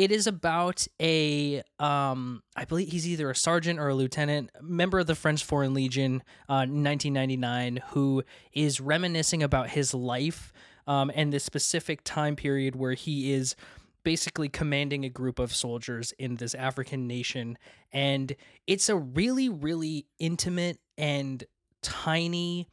It 0.00 0.12
is 0.12 0.26
about 0.26 0.86
a 0.98 1.62
um 1.78 2.42
I 2.56 2.64
believe 2.64 2.90
he's 2.90 3.06
either 3.06 3.28
a 3.28 3.36
sergeant 3.36 3.78
or 3.78 3.88
a 3.88 3.94
lieutenant, 3.94 4.48
member 4.62 4.98
of 4.98 5.06
the 5.06 5.14
French 5.14 5.44
Foreign 5.44 5.74
Legion, 5.74 6.22
uh 6.48 6.64
1999 6.64 7.80
who 7.90 8.24
is 8.54 8.80
reminiscing 8.80 9.42
about 9.42 9.68
his 9.68 9.92
life 9.92 10.54
um 10.86 11.12
and 11.14 11.34
the 11.34 11.38
specific 11.38 12.00
time 12.02 12.34
period 12.34 12.76
where 12.76 12.94
he 12.94 13.30
is 13.34 13.54
basically 14.02 14.48
commanding 14.48 15.04
a 15.04 15.10
group 15.10 15.38
of 15.38 15.54
soldiers 15.54 16.14
in 16.18 16.36
this 16.36 16.54
African 16.54 17.06
nation. 17.06 17.58
And 17.92 18.34
it's 18.66 18.88
a 18.88 18.96
really 18.96 19.50
really 19.50 20.06
intimate 20.18 20.78
and 20.96 21.44
tiny 21.82 22.70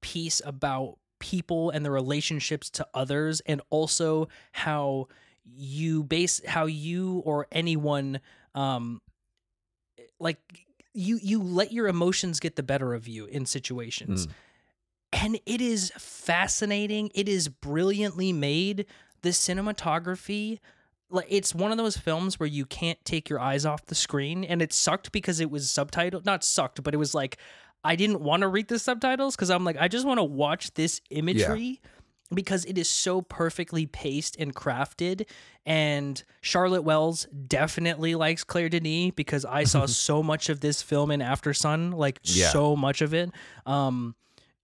piece 0.00 0.42
about 0.44 0.98
people 1.20 1.70
and 1.70 1.84
the 1.84 1.92
relationships 1.92 2.70
to 2.70 2.88
others 2.92 3.40
and 3.46 3.60
also 3.70 4.26
how 4.50 5.06
you 5.54 6.02
base 6.02 6.44
how 6.46 6.66
you 6.66 7.22
or 7.24 7.46
anyone 7.52 8.20
um 8.54 9.00
like 10.18 10.38
you 10.92 11.18
you 11.22 11.42
let 11.42 11.72
your 11.72 11.88
emotions 11.88 12.40
get 12.40 12.56
the 12.56 12.62
better 12.62 12.94
of 12.94 13.06
you 13.06 13.26
in 13.26 13.46
situations. 13.46 14.26
Mm. 14.26 14.32
and 15.12 15.40
it 15.46 15.60
is 15.60 15.92
fascinating. 15.98 17.10
It 17.14 17.28
is 17.28 17.48
brilliantly 17.48 18.32
made. 18.32 18.86
The 19.22 19.30
cinematography 19.30 20.58
like 21.10 21.26
it's 21.28 21.54
one 21.54 21.70
of 21.70 21.78
those 21.78 21.96
films 21.96 22.38
where 22.40 22.48
you 22.48 22.66
can't 22.66 23.02
take 23.04 23.28
your 23.28 23.40
eyes 23.40 23.64
off 23.64 23.86
the 23.86 23.94
screen 23.94 24.44
and 24.44 24.60
it 24.60 24.72
sucked 24.72 25.12
because 25.12 25.40
it 25.40 25.50
was 25.50 25.66
subtitled 25.66 26.24
not 26.24 26.42
sucked 26.44 26.82
but 26.82 26.94
it 26.94 26.96
was 26.96 27.14
like 27.14 27.38
i 27.84 27.94
didn't 27.94 28.20
want 28.20 28.40
to 28.40 28.48
read 28.48 28.68
the 28.68 28.78
subtitles 28.78 29.36
because 29.36 29.50
i'm 29.50 29.64
like 29.64 29.76
i 29.78 29.88
just 29.88 30.06
want 30.06 30.18
to 30.18 30.24
watch 30.24 30.74
this 30.74 31.00
imagery 31.10 31.80
because 32.34 32.64
it 32.64 32.76
is 32.76 32.88
so 32.90 33.22
perfectly 33.22 33.86
paced 33.86 34.36
and 34.38 34.54
crafted 34.54 35.26
and 35.64 36.24
charlotte 36.40 36.82
wells 36.82 37.26
definitely 37.46 38.14
likes 38.14 38.42
claire 38.44 38.68
denis 38.68 39.12
because 39.14 39.44
i 39.44 39.62
saw 39.64 39.86
so 40.08 40.22
much 40.22 40.48
of 40.48 40.60
this 40.60 40.82
film 40.82 41.10
in 41.10 41.20
Aftersun 41.20 41.94
like 41.94 42.18
Yeah. 42.24 42.50
so 42.50 42.74
much 42.76 43.00
of 43.02 43.14
it 43.14 43.30
um 43.64 44.14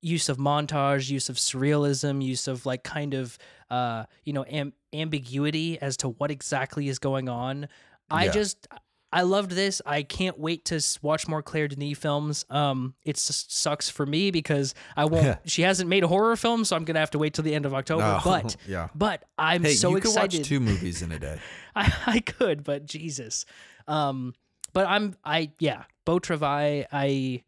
use 0.04 0.28
of 0.28 0.36
montage, 0.36 1.08
use 1.10 1.28
of 1.28 1.36
surrealism, 1.36 2.20
use 2.24 2.48
of 2.48 2.66
like 2.66 2.82
kind 2.82 3.14
of 3.14 3.38
uh, 3.70 4.04
you 4.24 4.32
know, 4.32 4.44
am- 4.46 4.72
ambiguity 4.92 5.80
as 5.80 5.96
to 5.98 6.08
what 6.08 6.28
exactly 6.32 6.88
is 6.88 6.98
going 6.98 7.28
on. 7.28 7.68
I 8.10 8.24
Yeah. 8.24 8.32
just 8.32 8.66
I 9.12 9.22
loved 9.22 9.50
this. 9.50 9.82
I 9.84 10.02
can't 10.02 10.38
wait 10.38 10.64
to 10.66 10.80
watch 11.02 11.28
more 11.28 11.42
Claire 11.42 11.68
Denis 11.68 11.98
films. 11.98 12.46
Um, 12.48 12.94
it 13.04 13.18
sucks 13.18 13.90
for 13.90 14.06
me 14.06 14.30
because 14.30 14.74
I 14.96 15.04
won't. 15.04 15.38
she 15.44 15.62
hasn't 15.62 15.90
made 15.90 16.02
a 16.02 16.08
horror 16.08 16.34
film, 16.36 16.64
so 16.64 16.76
I'm 16.76 16.84
gonna 16.84 17.00
have 17.00 17.10
to 17.10 17.18
wait 17.18 17.34
till 17.34 17.44
the 17.44 17.54
end 17.54 17.66
of 17.66 17.74
October. 17.74 18.20
But 18.24 18.56
yeah. 18.66 18.88
but 18.94 19.24
I'm 19.36 19.64
Hey, 19.64 19.74
so 19.74 19.90
you 19.90 19.96
excited. 19.98 20.30
could 20.30 20.38
watch 20.38 20.48
two 20.48 20.60
movies 20.60 21.02
in 21.02 21.12
a 21.12 21.18
day. 21.18 21.38
I, 21.76 21.92
I 22.06 22.20
could, 22.20 22.64
but 22.64 22.86
Jesus. 22.86 23.44
Um, 23.86 24.34
but 24.72 24.86
I'm 24.88 25.14
I 25.24 25.50
yeah, 25.58 25.84
Beau 26.06 26.18
Travail, 26.18 26.86
I 26.90 27.42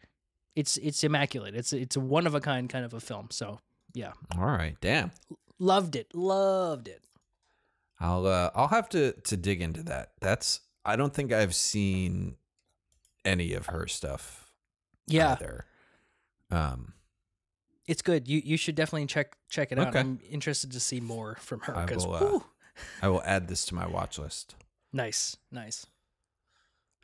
it's 0.55 0.77
it's 0.77 1.03
immaculate. 1.03 1.55
It's 1.55 1.73
it's 1.73 1.97
a 1.97 2.01
one 2.01 2.27
of 2.27 2.35
a 2.35 2.41
kind 2.41 2.69
kind 2.69 2.85
of 2.85 2.93
a 2.93 3.01
film. 3.01 3.29
So 3.31 3.61
yeah. 3.95 4.13
All 4.37 4.45
right. 4.47 4.77
Damn. 4.81 5.13
Loved 5.59 5.97
it. 5.97 6.15
Loved 6.15 6.89
it. 6.89 7.03
I'll 8.01 8.27
uh, 8.27 8.51
I'll 8.55 8.69
have 8.69 8.89
to 8.91 9.13
to 9.13 9.37
dig 9.37 9.63
into 9.63 9.83
that. 9.85 10.13
That's 10.21 10.61
I 10.85 10.97
don't 10.97 11.13
think 11.15 11.33
I've 11.33 11.55
seen 11.55 12.37
any 13.25 13.55
of 13.55 13.67
her 13.67 13.87
stuff 13.87 14.53
Yeah, 15.07 15.33
either. 15.33 15.67
Um 16.51 16.93
it's 17.87 18.03
good. 18.03 18.29
You 18.29 18.41
you 18.45 18.57
should 18.57 18.75
definitely 18.75 19.07
check 19.07 19.37
check 19.49 19.73
it 19.73 19.79
out. 19.79 19.89
Okay. 19.89 20.01
I'm 20.01 20.19
interested 20.31 20.73
to 20.73 20.81
see 20.81 21.01
more 21.01 21.37
from 21.41 21.61
her 21.61 21.77
I 21.77 21.85
will, 21.85 22.15
uh, 22.15 22.41
I 23.03 23.09
will 23.09 23.23
add 23.25 23.49
this 23.49 23.65
to 23.67 23.75
my 23.75 23.87
watch 23.87 24.19
list. 24.19 24.55
nice, 24.93 25.37
nice. 25.51 25.87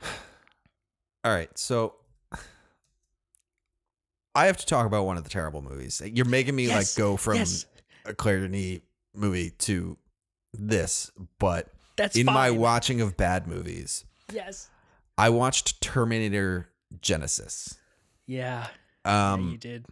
All 0.03 1.33
right. 1.33 1.57
So 1.59 1.95
I 4.35 4.47
have 4.47 4.57
to 4.59 4.67
talk 4.67 4.87
about 4.87 5.05
one 5.07 5.17
of 5.17 5.25
the 5.25 5.31
terrible 5.31 5.63
movies. 5.63 6.01
You're 6.05 6.25
making 6.25 6.55
me 6.55 6.67
Yes, 6.67 6.97
like 6.97 7.03
go 7.03 7.17
from 7.17 7.37
yes. 7.37 7.67
a 8.05 8.15
Claire 8.15 8.41
Denis 8.41 8.81
movie 9.15 9.51
to 9.51 9.97
this, 10.53 11.11
but 11.39 11.73
That's 12.01 12.17
in 12.17 12.25
my 12.25 12.51
watching 12.51 13.03
of 13.03 13.19
bad 13.19 13.47
movies, 13.47 14.07
yes. 14.33 14.71
I 15.19 15.29
watched 15.29 15.83
Terminator 15.83 16.71
Genisys. 17.03 17.77
Yeah, 18.27 18.69
yeah, 19.05 19.33
Um 19.35 19.51
you 19.51 19.59
did. 19.59 19.85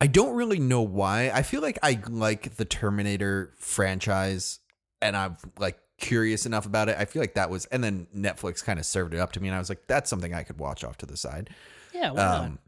I 0.00 0.08
don't 0.08 0.34
really 0.34 0.58
know 0.58 0.82
why. 0.82 1.30
I 1.32 1.42
feel 1.42 1.62
like 1.62 1.78
I 1.84 2.00
like 2.08 2.56
the 2.56 2.64
Terminator 2.64 3.54
franchise 3.58 4.58
and 5.00 5.16
I'm 5.16 5.36
like 5.56 5.78
curious 5.98 6.46
enough 6.46 6.66
about 6.66 6.88
it. 6.88 6.96
I 6.98 7.04
feel 7.04 7.22
like 7.22 7.34
that 7.34 7.48
was 7.48 7.66
and 7.66 7.84
then 7.84 8.08
Netflix 8.14 8.64
kind 8.64 8.80
of 8.80 8.84
served 8.86 9.14
it 9.14 9.20
up 9.20 9.30
to 9.32 9.40
me 9.40 9.46
and 9.46 9.54
I 9.54 9.60
was 9.60 9.68
like, 9.68 9.86
that's 9.86 10.10
something 10.10 10.34
I 10.34 10.42
could 10.42 10.58
watch 10.58 10.82
off 10.82 10.98
to 10.98 11.06
the 11.06 11.16
side. 11.16 11.50
Yeah, 11.94 12.10
why 12.10 12.16
not? 12.16 12.44
Um 12.44 12.58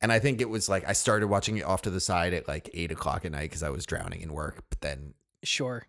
and 0.00 0.10
I 0.10 0.20
think 0.20 0.40
it 0.40 0.48
was 0.48 0.70
like 0.70 0.88
I 0.88 0.94
started 0.94 1.28
watching 1.28 1.58
it 1.58 1.64
off 1.64 1.82
to 1.82 1.90
the 1.90 2.00
side 2.00 2.32
at 2.32 2.48
like 2.48 2.70
eight 2.72 2.90
o'clock 2.90 3.26
at 3.26 3.32
night 3.32 3.50
because 3.50 3.62
I 3.62 3.68
was 3.68 3.84
drowning 3.84 4.22
in 4.22 4.32
work, 4.32 4.64
but 4.70 4.80
then 4.80 5.12
Sure. 5.42 5.86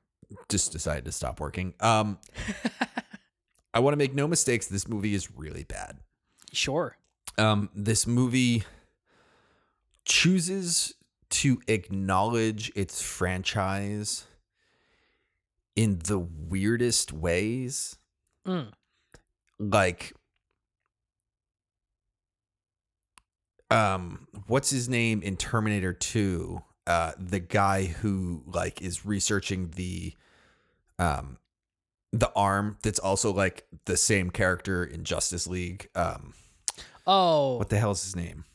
Just 0.49 0.71
decided 0.71 1.05
to 1.05 1.11
stop 1.11 1.39
working. 1.39 1.73
Um 1.79 2.19
I 3.73 3.79
want 3.79 3.91
to 3.93 3.97
make 3.97 4.13
no 4.15 4.27
mistakes, 4.27 4.67
this 4.67 4.87
movie 4.87 5.13
is 5.13 5.29
really 5.35 5.63
bad. 5.65 5.99
Sure. 6.53 6.97
um, 7.37 7.69
this 7.75 8.07
movie 8.07 8.63
chooses 10.05 10.93
to 11.31 11.59
acknowledge 11.67 12.71
its 12.75 13.01
franchise 13.01 14.25
in 15.75 15.99
the 16.05 16.17
weirdest 16.19 17.11
ways. 17.11 17.97
Mm. 18.47 18.71
Like, 19.59 20.13
um, 23.69 24.27
what's 24.47 24.69
his 24.69 24.87
name 24.87 25.21
in 25.21 25.35
Terminator 25.35 25.91
2? 25.91 26.61
Uh, 26.87 27.11
the 27.17 27.39
guy 27.39 27.85
who 27.85 28.43
like 28.45 28.81
is 28.81 29.05
researching 29.05 29.71
the 29.75 30.13
um 30.99 31.37
the 32.13 32.31
arm 32.35 32.77
that's 32.83 32.99
also 32.99 33.33
like 33.33 33.65
the 33.85 33.97
same 33.97 34.29
character 34.29 34.83
in 34.83 35.03
Justice 35.03 35.47
League. 35.47 35.89
Um 35.95 36.33
Oh, 37.07 37.57
what 37.57 37.69
the 37.69 37.77
hell 37.77 37.91
is 37.91 38.03
his 38.03 38.15
name? 38.15 38.45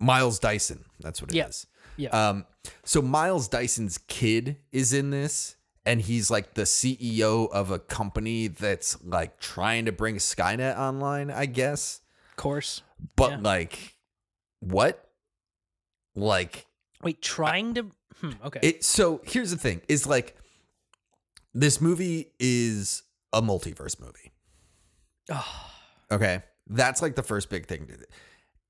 Miles 0.00 0.38
Dyson. 0.38 0.84
That's 1.00 1.20
what 1.22 1.32
it 1.34 1.36
is. 1.48 1.66
Yeah. 1.96 2.08
Yeah. 2.12 2.28
Um, 2.28 2.46
so 2.84 3.00
Miles 3.00 3.46
Dyson's 3.46 3.98
kid 4.08 4.56
is 4.72 4.92
in 4.92 5.10
this, 5.10 5.54
and 5.86 6.00
he's 6.00 6.28
like 6.28 6.54
the 6.54 6.62
CEO 6.62 7.48
of 7.52 7.70
a 7.70 7.78
company 7.78 8.48
that's 8.48 9.00
like 9.04 9.38
trying 9.38 9.84
to 9.84 9.92
bring 9.92 10.16
Skynet 10.16 10.76
online, 10.76 11.30
I 11.30 11.46
guess. 11.46 12.00
of 12.32 12.36
course. 12.36 12.82
But 13.14 13.30
Yeah. 13.30 13.38
like, 13.42 13.94
what? 14.58 15.08
Like 16.16 16.66
Wait, 17.04 17.22
trying 17.22 17.74
to. 17.74 17.90
Hmm, 18.20 18.30
okay. 18.44 18.60
it. 18.62 18.84
So 18.84 19.20
here's 19.24 19.50
the 19.50 19.56
thing: 19.56 19.80
is 19.88 20.06
like, 20.06 20.36
this 21.52 21.80
movie 21.80 22.32
is 22.38 23.02
a 23.32 23.42
multiverse 23.42 24.00
movie. 24.00 24.32
oh, 25.30 25.70
Okay. 26.10 26.42
That's 26.66 27.02
like 27.02 27.14
the 27.14 27.22
first 27.22 27.50
big 27.50 27.66
thing. 27.66 27.86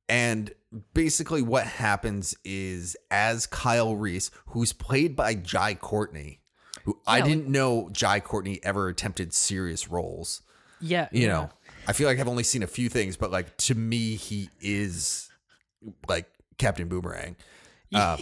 And 0.09 0.51
basically, 0.95 1.43
what 1.43 1.67
happens 1.67 2.35
is 2.45 2.97
as 3.11 3.47
Kyle 3.47 3.95
Reese, 3.95 4.31
who's 4.49 4.73
played 4.73 5.15
by 5.15 5.35
Jai 5.35 5.75
Courtney, 5.75 6.41
who 6.85 6.99
I 7.07 7.19
Yeah, 7.19 7.23
like- 7.25 7.31
didn't 7.33 7.49
know 7.49 7.89
Jai 7.93 8.21
Courtney 8.21 8.61
ever 8.65 8.89
attempted 8.89 9.33
serious 9.33 9.89
roles. 9.89 10.43
yeah. 10.81 11.09
You 11.13 11.23
yeah. 11.23 11.29
know, 11.29 11.51
I 11.87 11.93
feel 11.93 12.09
like 12.09 12.19
I've 12.19 12.29
only 12.29 12.43
seen 12.43 12.63
a 12.63 12.67
few 12.67 12.89
things, 12.89 13.17
but 13.17 13.31
like 13.31 13.57
to 13.59 13.75
me, 13.75 14.17
he 14.17 14.51
is 14.61 15.31
like 16.09 16.27
Captain 16.59 16.89
Boomerang. 16.89 17.37
Um, 17.95 18.19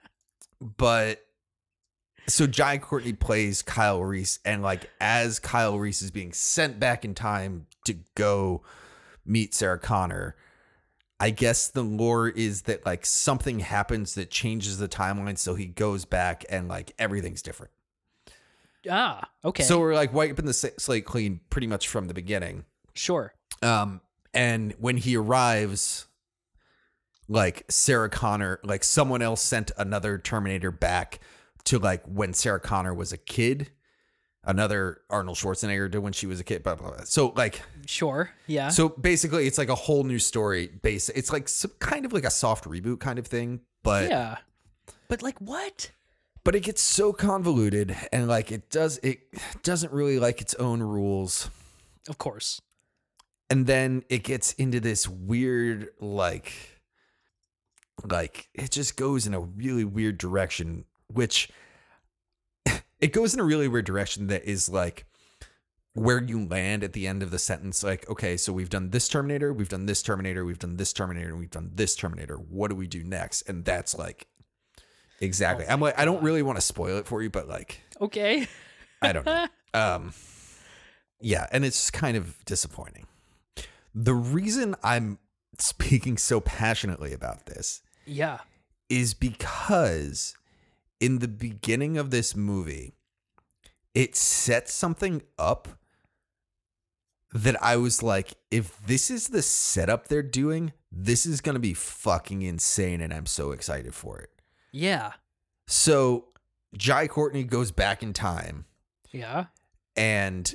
but 0.76 1.24
so 2.28 2.46
Jai 2.46 2.78
Courtney 2.78 3.14
plays 3.14 3.62
Kyle 3.62 4.02
Reese, 4.02 4.38
and 4.44 4.62
like 4.62 4.90
as 5.00 5.38
Kyle 5.38 5.78
Reese 5.78 6.02
is 6.02 6.10
being 6.10 6.32
sent 6.32 6.78
back 6.78 7.04
in 7.04 7.14
time 7.14 7.66
to 7.86 7.96
go 8.14 8.62
meet 9.24 9.54
Sarah 9.54 9.78
Connor, 9.78 10.36
I 11.20 11.30
guess 11.30 11.68
the 11.68 11.82
lore 11.82 12.28
is 12.28 12.62
that 12.62 12.84
like 12.86 13.04
something 13.04 13.60
happens 13.60 14.14
that 14.14 14.30
changes 14.30 14.78
the 14.78 14.88
timeline, 14.88 15.38
so 15.38 15.54
he 15.54 15.66
goes 15.66 16.04
back 16.04 16.44
and 16.48 16.68
like 16.68 16.92
everything's 16.98 17.42
different. 17.42 17.72
ah, 18.90 19.28
okay. 19.44 19.62
So 19.62 19.80
we're 19.80 19.94
like 19.94 20.12
wiping 20.12 20.46
the 20.46 20.54
slate 20.54 21.04
clean 21.04 21.40
pretty 21.50 21.66
much 21.66 21.88
from 21.88 22.08
the 22.08 22.14
beginning. 22.14 22.64
sure. 22.94 23.34
Um, 23.62 24.00
and 24.34 24.74
when 24.78 24.98
he 24.98 25.16
arrives, 25.16 26.06
like 27.28 27.64
Sarah 27.68 28.08
Connor, 28.10 28.58
like 28.64 28.82
someone 28.84 29.22
else 29.22 29.42
sent 29.42 29.70
another 29.76 30.18
Terminator 30.18 30.70
back 30.70 31.20
to 31.64 31.78
like 31.78 32.02
when 32.06 32.32
Sarah 32.32 32.60
Connor 32.60 32.94
was 32.94 33.12
a 33.12 33.18
kid. 33.18 33.70
another 34.44 35.02
Arnold 35.10 35.36
Schwarzenegger 35.36 35.90
did 35.90 35.98
when 35.98 36.12
she 36.14 36.26
was 36.26 36.40
a 36.40 36.44
kid. 36.44 36.62
Blah 36.62 36.76
blah. 36.76 36.90
blah. 36.90 37.04
So 37.04 37.32
like, 37.36 37.60
Sure. 37.86 38.30
Yeah. 38.46 38.68
so 38.68 38.88
basically, 38.88 39.46
it's 39.46 39.58
like 39.58 39.68
a 39.68 39.74
whole 39.74 40.04
new 40.04 40.18
story. 40.18 40.68
Base. 40.82 41.08
It's 41.10 41.32
like 41.32 41.48
some 41.48 41.72
kind 41.80 42.04
of 42.06 42.12
like 42.12 42.24
a 42.24 42.30
soft 42.30 42.64
reboot 42.64 43.00
kind 43.00 43.18
of 43.18 43.26
thing, 43.26 43.60
but 43.82 44.08
yeah. 44.08 44.38
But 45.08 45.22
like 45.22 45.38
what? 45.38 45.90
but 46.44 46.54
it 46.54 46.60
gets 46.62 46.80
so 46.80 47.12
convoluted 47.12 47.94
and 48.10 48.26
like 48.26 48.50
it 48.50 48.70
does 48.70 48.98
it 49.02 49.18
doesn't 49.62 49.92
really 49.92 50.18
like 50.18 50.40
its 50.40 50.54
own 50.54 50.82
rules. 50.82 51.50
Of 52.08 52.16
course. 52.16 52.60
and 53.50 53.66
then 53.66 54.02
it 54.08 54.22
gets 54.24 54.52
into 54.54 54.80
this 54.80 55.06
weird 55.06 55.88
like 56.00 56.77
like 58.04 58.48
it 58.54 58.70
just 58.70 58.96
goes 58.96 59.26
in 59.26 59.34
a 59.34 59.40
really 59.40 59.84
weird 59.84 60.18
direction 60.18 60.84
which 61.12 61.50
it 63.00 63.12
goes 63.12 63.34
in 63.34 63.40
a 63.40 63.44
really 63.44 63.68
weird 63.68 63.84
direction 63.84 64.26
that 64.28 64.44
is 64.44 64.68
like 64.68 65.04
where 65.94 66.22
you 66.22 66.46
land 66.46 66.84
at 66.84 66.92
the 66.92 67.06
end 67.06 67.22
of 67.22 67.30
the 67.30 67.38
sentence 67.38 67.82
like 67.82 68.08
okay 68.08 68.36
so 68.36 68.52
we've 68.52 68.70
done 68.70 68.90
this 68.90 69.08
terminator 69.08 69.52
we've 69.52 69.68
done 69.68 69.86
this 69.86 70.02
terminator 70.02 70.44
we've 70.44 70.58
done 70.58 70.76
this 70.76 70.92
terminator 70.92 71.30
and 71.30 71.38
we've 71.40 71.50
done 71.50 71.70
this 71.74 71.96
terminator 71.96 72.36
what 72.36 72.68
do 72.68 72.76
we 72.76 72.86
do 72.86 73.02
next 73.02 73.42
and 73.48 73.64
that's 73.64 73.96
like 73.98 74.28
exactly 75.20 75.64
Oh 75.68 75.72
i'm 75.72 75.80
like 75.80 75.98
i 75.98 76.04
don't 76.04 76.22
really 76.22 76.42
want 76.42 76.56
to 76.56 76.62
spoil 76.62 76.98
it 76.98 77.06
for 77.06 77.22
you 77.22 77.30
but 77.30 77.48
like 77.48 77.80
Okay. 78.00 78.46
I 79.02 79.12
don't 79.12 79.26
know. 79.26 79.46
Um, 79.74 80.14
yeah, 81.20 81.46
and 81.52 81.62
it's 81.62 81.90
kind 81.90 82.16
of 82.16 82.42
disappointing. 82.46 83.06
The 83.94 84.14
reason 84.14 84.74
I'm 84.82 85.18
speaking 85.58 86.16
so 86.16 86.40
passionately 86.40 87.12
about 87.12 87.44
this 87.44 87.82
yeah. 88.08 88.38
is 88.88 89.14
because 89.14 90.34
in 91.00 91.18
the 91.20 91.28
beginning 91.28 91.96
of 91.98 92.10
this 92.10 92.34
movie, 92.34 92.92
it 93.94 94.16
sets 94.16 94.72
something 94.72 95.22
up 95.38 95.68
that 97.32 97.62
I 97.62 97.76
was 97.76 98.02
like, 98.02 98.34
if 98.50 98.78
this 98.86 99.10
is 99.10 99.28
the 99.28 99.42
setup 99.42 100.08
they're 100.08 100.22
doing, 100.22 100.72
this 100.90 101.26
is 101.26 101.40
going 101.40 101.54
to 101.54 101.60
be 101.60 101.74
fucking 101.74 102.42
insane. 102.42 103.00
And 103.00 103.12
I'm 103.12 103.26
so 103.26 103.52
excited 103.52 103.94
for 103.94 104.18
it. 104.18 104.30
Yeah. 104.72 105.12
So, 105.66 106.28
Jai 106.76 107.06
Courtney 107.06 107.44
goes 107.44 107.70
back 107.70 108.02
in 108.02 108.12
time 108.14 108.64
Yeah. 109.12 109.46
and 109.96 110.54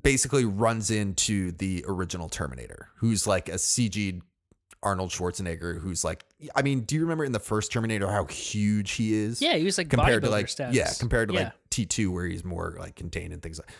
basically 0.00 0.44
runs 0.46 0.90
into 0.90 1.52
the 1.52 1.84
original 1.86 2.28
Terminator, 2.28 2.88
who's 2.96 3.26
like 3.26 3.48
a 3.48 3.54
CG 3.58 4.22
Arnold 4.82 5.10
Schwarzenegger, 5.10 5.80
who's 5.80 6.04
like, 6.04 6.24
I 6.54 6.62
mean, 6.62 6.80
do 6.82 6.94
you 6.94 7.02
remember 7.02 7.24
in 7.24 7.32
the 7.32 7.40
first 7.40 7.72
Terminator 7.72 8.06
how 8.10 8.24
huge 8.26 8.92
he 8.92 9.12
is? 9.14 9.42
Yeah. 9.42 9.56
He 9.56 9.64
was 9.64 9.76
like 9.78 9.88
compared 9.90 10.22
to 10.22 10.30
like 10.30 10.48
status. 10.48 10.76
yeah, 10.76 10.90
compared 10.98 11.28
to 11.30 11.34
Yeah. 11.34 11.40
like 11.44 11.52
T 11.70 11.84
two 11.86 12.12
where 12.12 12.26
he's 12.26 12.44
more 12.44 12.76
like 12.78 12.94
contained 12.94 13.32
and 13.32 13.42
things 13.42 13.58
like. 13.58 13.70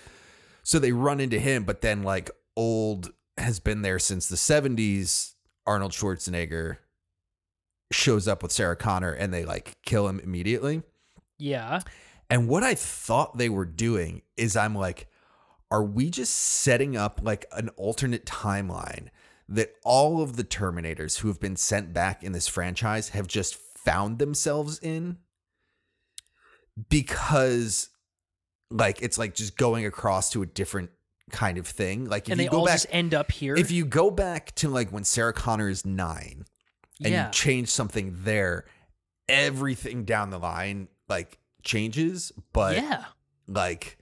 So 0.64 0.78
they 0.78 0.92
run 0.92 1.20
into 1.20 1.38
him, 1.38 1.64
but 1.64 1.80
then 1.82 2.02
like 2.02 2.30
old 2.56 3.12
has 3.38 3.61
been 3.61 3.82
there 3.82 3.98
since 3.98 4.28
the 4.28 4.37
seventies. 4.37 5.34
Arnold 5.66 5.92
Schwarzenegger 5.92 6.78
shows 7.92 8.26
up 8.28 8.42
with 8.42 8.52
Sarah 8.52 8.76
Connor, 8.76 9.12
and 9.12 9.32
they 9.32 9.44
like 9.44 9.76
kill 9.84 10.08
him 10.08 10.18
immediately. 10.20 10.82
Yeah. 11.38 11.80
And 12.30 12.48
what 12.48 12.62
I 12.62 12.74
thought 12.74 13.38
they 13.38 13.48
were 13.48 13.64
doing 13.64 14.22
is 14.37 14.56
I'm 14.56 14.74
like, 14.74 15.08
are 15.70 15.84
we 15.84 16.11
just 16.11 16.34
setting 16.34 16.96
up 16.96 17.20
like 17.22 17.46
an 17.52 17.68
alternate 17.76 18.26
timeline 18.26 19.08
that 19.48 19.74
all 19.84 20.22
of 20.22 20.37
the 20.37 20.44
Terminators 20.44 21.20
who 21.20 21.28
have 21.28 21.40
been 21.40 21.56
sent 21.56 21.92
back 21.92 22.22
in 22.22 22.32
this 22.32 22.48
franchise 22.48 23.11
have 23.11 23.26
just 23.26 23.54
found 23.54 24.18
themselves 24.18 24.78
in? 24.80 25.18
Because 26.88 27.88
like 28.70 29.02
it's 29.02 29.18
like 29.18 29.34
just 29.34 29.56
going 29.56 29.87
across 29.87 30.30
to 30.30 30.42
a 30.42 30.46
different 30.46 30.90
kind 31.30 31.58
of 31.58 31.66
thing. 31.66 32.04
Like 32.04 32.28
if 32.28 32.32
And 32.32 32.40
you 32.40 32.50
go 32.50 32.58
all 32.58 32.66
back 32.66 32.74
just 32.74 32.87
end 32.90 33.14
up 33.14 33.30
here. 33.30 33.56
if 33.56 33.70
you 33.70 33.84
go 33.84 34.11
back 34.11 34.54
to 34.56 34.68
like 34.68 34.90
when 34.90 35.04
Sarah 35.04 35.32
Connor 35.32 35.68
is 35.68 35.84
nine 35.84 36.44
and 37.02 37.12
yeah. 37.12 37.26
you 37.26 37.32
change 37.32 37.68
something 37.68 38.16
there, 38.20 38.64
everything 39.28 40.04
down 40.04 40.30
the 40.30 40.38
line 40.38 40.88
like 41.08 41.38
changes, 41.62 42.32
but 42.52 42.76
yeah. 42.76 43.04
like 43.46 43.98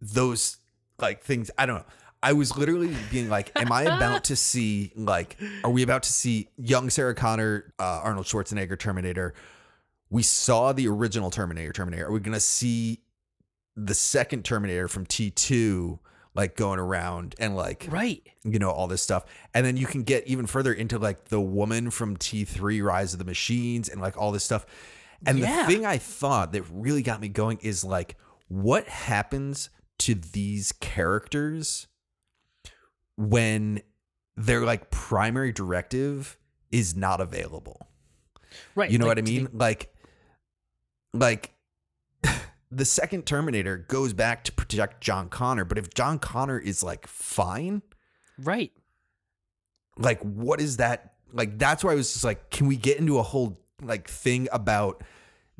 those 0.00 0.58
like 0.98 1.22
things 1.22 1.50
I 1.58 1.66
don't 1.66 1.78
know. 1.78 1.92
I 2.22 2.32
was 2.32 2.56
literally 2.56 2.94
being 3.10 3.28
like, 3.28 3.52
am 3.54 3.70
I 3.72 3.82
about 3.82 4.24
to 4.24 4.36
see 4.50 4.92
like 4.96 5.36
are 5.64 5.70
we 5.70 5.82
about 5.82 6.02
to 6.04 6.12
see 6.12 6.48
young 6.56 6.90
Sarah 6.90 7.14
Connor, 7.14 7.72
uh, 7.78 8.00
Arnold 8.02 8.26
Schwarzenegger 8.26 8.78
Terminator? 8.78 9.34
We 10.10 10.22
saw 10.22 10.72
the 10.72 10.88
original 10.88 11.30
Terminator 11.30 11.72
Terminator. 11.72 12.06
Are 12.06 12.12
we 12.12 12.20
going 12.20 12.32
to 12.34 12.40
see 12.40 13.02
the 13.76 13.94
second 13.94 14.44
Terminator 14.44 14.88
from 14.88 15.06
T2 15.06 15.98
like 16.34 16.56
going 16.56 16.78
around 16.78 17.34
and 17.40 17.56
like 17.56 17.86
Right. 17.90 18.22
you 18.44 18.58
know 18.60 18.70
all 18.70 18.86
this 18.86 19.02
stuff 19.02 19.24
and 19.54 19.66
then 19.66 19.76
you 19.76 19.86
can 19.86 20.02
get 20.04 20.24
even 20.26 20.46
further 20.46 20.72
into 20.72 20.96
like 20.98 21.24
the 21.26 21.40
woman 21.40 21.90
from 21.90 22.16
t3 22.16 22.80
rise 22.84 23.12
of 23.12 23.18
the 23.18 23.24
machines 23.24 23.88
and 23.88 24.00
like 24.00 24.16
all 24.16 24.30
this 24.30 24.44
stuff 24.44 24.64
and 25.26 25.38
Yeah. 25.38 25.66
the 25.66 25.72
thing 25.72 25.86
i 25.86 25.96
thought 25.98 26.52
that 26.52 26.62
really 26.70 27.02
got 27.02 27.20
me 27.20 27.28
going 27.28 27.58
is 27.62 27.82
like 27.82 28.16
what 28.46 28.86
happens 28.86 29.70
to 30.00 30.14
these 30.14 30.70
characters 30.70 31.88
when 33.18 33.82
their 34.36 34.64
like 34.64 34.90
primary 34.90 35.52
directive 35.52 36.38
is 36.70 36.96
not 36.96 37.20
available 37.20 37.88
Right. 38.74 38.90
you 38.90 38.98
know 38.98 39.06
like, 39.06 39.16
what 39.16 39.18
i 39.18 39.28
mean 39.28 39.48
like 39.52 39.92
like 41.12 41.52
the 42.70 42.84
second 42.84 43.26
terminator 43.26 43.76
goes 43.76 44.12
back 44.12 44.44
to 44.44 44.52
protect 44.52 45.02
john 45.02 45.28
connor 45.28 45.64
but 45.64 45.78
if 45.78 45.92
john 45.92 46.18
connor 46.20 46.58
is 46.58 46.82
like 46.82 47.06
fine 47.08 47.82
right. 48.38 48.72
like 49.98 50.20
what 50.22 50.60
is 50.60 50.76
that 50.76 51.14
like 51.32 51.58
that's 51.58 51.82
why 51.82 51.92
i 51.92 51.94
was 51.96 52.12
just 52.12 52.24
like 52.24 52.50
can 52.50 52.68
we 52.68 52.76
get 52.76 52.98
into 52.98 53.18
a 53.18 53.22
whole 53.22 53.60
like 53.82 54.08
thing 54.08 54.48
about 54.52 55.02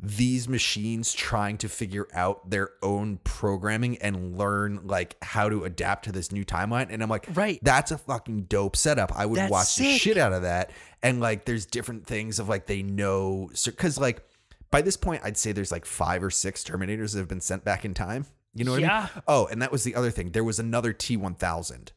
these 0.01 0.47
machines 0.47 1.13
trying 1.13 1.57
to 1.57 1.67
figure 1.67 2.07
out 2.13 2.49
their 2.49 2.69
own 2.81 3.19
programming 3.25 3.97
and 3.97 4.37
learn 4.37 4.79
like 4.85 5.17
how 5.21 5.49
to 5.49 5.65
adapt 5.65 6.05
to 6.05 6.11
this 6.13 6.31
new 6.31 6.45
timeline 6.45 6.87
and 6.89 7.03
i'm 7.03 7.09
like 7.09 7.27
Right. 7.33 7.59
that's 7.63 7.91
a 7.91 7.97
fucking 7.97 8.43
dope 8.43 8.77
setup 8.77 9.11
i 9.13 9.25
would 9.25 9.37
That's 9.37 9.51
watch 9.51 9.75
the 9.75 9.97
shit 9.97 10.17
out 10.17 10.31
of 10.31 10.43
that 10.43 10.71
and 11.03 11.19
like 11.19 11.43
there's 11.43 11.65
different 11.65 12.07
things 12.07 12.39
of 12.39 12.47
like 12.47 12.65
they 12.65 12.81
know 12.81 13.49
because 13.65 13.97
like 13.99 14.23
by 14.71 14.81
this 14.81 14.95
point 14.95 15.21
i'd 15.25 15.35
say 15.35 15.51
there's 15.51 15.71
like 15.71 15.85
five 15.85 16.23
or 16.23 16.29
six 16.29 16.63
terminators 16.63 17.11
that 17.11 17.19
have 17.19 17.27
been 17.27 17.41
sent 17.41 17.65
back 17.65 17.83
in 17.83 17.93
time 17.93 18.25
you 18.55 18.63
know 18.63 18.71
what 18.71 18.79
i 18.79 18.83
Yeah. 18.85 19.07
mean 19.13 19.23
oh 19.27 19.47
and 19.47 19.61
that 19.61 19.71
was 19.71 19.83
the 19.83 19.95
other 19.95 20.11
thing 20.11 20.31
there 20.31 20.45
was 20.45 20.59
another 20.59 20.93
t1000 20.93 21.89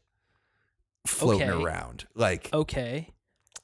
floating 1.07 1.49
Okay. 1.49 1.63
around 1.63 2.05
like 2.15 2.49
Okay. 2.53 3.09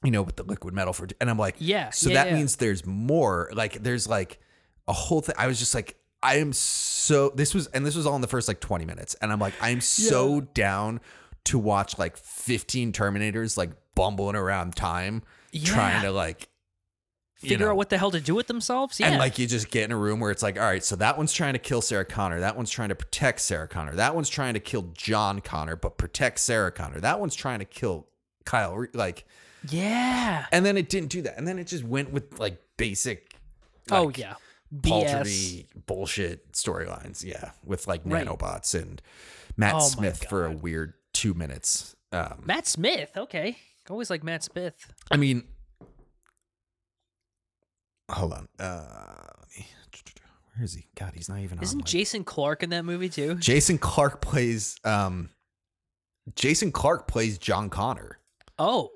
You 0.03 0.11
know 0.11 0.21
with 0.21 0.35
the 0.35 0.43
liquid 0.43 0.73
metal 0.73 0.93
for 0.93 1.07
and 1.19 1.29
i'm 1.29 1.37
like 1.37 1.55
Yeah. 1.59 1.89
so 1.89 2.09
yeah, 2.09 2.23
that 2.23 2.31
yeah. 2.31 2.37
means 2.37 2.55
there's 2.55 2.85
more 2.85 3.49
like 3.53 3.83
there's 3.83 4.07
like 4.07 4.39
a 4.87 4.93
whole 4.93 5.21
thing 5.21 5.35
i 5.37 5.47
was 5.47 5.59
just 5.59 5.75
like 5.75 5.97
i 6.23 6.37
am 6.37 6.53
so 6.53 7.29
this 7.35 7.53
was 7.53 7.67
and 7.67 7.85
this 7.85 7.95
was 7.95 8.05
all 8.05 8.15
in 8.15 8.21
the 8.21 8.27
first 8.27 8.47
like 8.47 8.59
20 8.59 8.85
minutes 8.85 9.15
and 9.21 9.31
i'm 9.31 9.39
like 9.39 9.53
i'm 9.61 9.81
so 9.81 10.41
down 10.41 11.01
to 11.45 11.57
watch 11.59 11.97
like 11.97 12.17
15 12.17 12.93
terminators 12.93 13.57
like 13.57 13.71
bumbling 13.95 14.35
around 14.35 14.75
time 14.75 15.23
trying 15.65 16.01
to 16.03 16.11
like 16.11 16.47
you 17.41 17.49
figure 17.51 17.67
know, 17.67 17.71
out 17.71 17.77
what 17.77 17.89
the 17.89 17.97
hell 17.97 18.11
to 18.11 18.19
do 18.19 18.35
with 18.35 18.47
themselves. 18.47 18.99
Yeah. 18.99 19.07
and 19.07 19.17
like 19.17 19.39
you 19.39 19.47
just 19.47 19.71
get 19.71 19.85
in 19.85 19.93
a 19.93 19.97
room 19.97 20.19
where 20.19 20.29
it's 20.29 20.43
like, 20.43 20.57
all 20.59 20.65
right, 20.65 20.83
so 20.83 20.97
that 20.97 21.17
one's 21.17 21.31
trying 21.31 21.53
to 21.53 21.59
kill 21.59 21.81
Sarah 21.81 22.03
Connor. 22.03 22.41
That 22.41 22.57
one's 22.57 22.69
trying 22.69 22.89
to 22.89 22.95
protect 22.95 23.39
Sarah 23.39 23.67
Connor. 23.67 23.95
That 23.95 24.13
one's 24.13 24.27
trying 24.27 24.55
to 24.55 24.59
kill 24.59 24.89
John 24.93 25.39
Connor, 25.39 25.77
but 25.77 25.97
protect 25.97 26.39
Sarah 26.39 26.69
Connor. 26.69 26.99
That 26.99 27.21
one's 27.21 27.35
trying 27.35 27.59
to 27.59 27.65
kill 27.65 28.07
Kyle. 28.43 28.85
Like, 28.93 29.25
yeah. 29.69 30.45
and 30.51 30.65
then 30.65 30.77
it 30.77 30.89
didn't 30.89 31.09
do 31.09 31.21
that. 31.23 31.37
And 31.37 31.47
then 31.47 31.59
it 31.59 31.67
just 31.67 31.83
went 31.83 32.11
with 32.11 32.39
like 32.39 32.57
basic, 32.77 33.33
oh 33.91 34.11
yeah. 34.15 34.35
paltry 34.83 35.67
bullshit 35.85 36.51
storylines. 36.53 37.23
Yeah, 37.23 37.51
with 37.65 37.87
like 37.87 38.01
Right. 38.05 38.25
nanobots 38.25 38.79
and 38.79 39.01
Matt 39.57 39.75
Oh 39.75 39.79
Smith 39.79 40.25
for 40.29 40.45
a 40.45 40.51
weird 40.51 40.93
two 41.13 41.33
minutes. 41.33 41.95
Um, 42.11 42.43
Matt 42.45 42.67
Smith. 42.67 43.11
Okay. 43.17 43.57
Always 43.89 44.09
like 44.09 44.23
Matt 44.23 44.43
Smith. 44.43 44.75
I 45.11 45.17
mean, 45.17 45.43
hold 48.09 48.33
on. 48.33 48.47
Uh. 48.59 49.33
Where 50.55 50.65
is 50.65 50.73
he? 50.73 50.87
God, 50.95 51.13
he's 51.15 51.29
not 51.29 51.39
even 51.39 51.57
on. 51.59 51.63
Isn't 51.63 51.79
like- 51.79 51.85
Jason 51.87 52.23
Clarke 52.25 52.63
in 52.63 52.69
that 52.71 52.83
movie 52.83 53.07
too? 53.09 53.35
Jason 53.35 53.77
Clarke 53.77 54.19
plays 54.21 54.75
um 54.83 55.29
Jason 56.35 56.71
Clarke 56.71 57.07
plays 57.07 57.37
John 57.37 57.69
Connor, 57.69 58.19
Oh. 58.57 58.89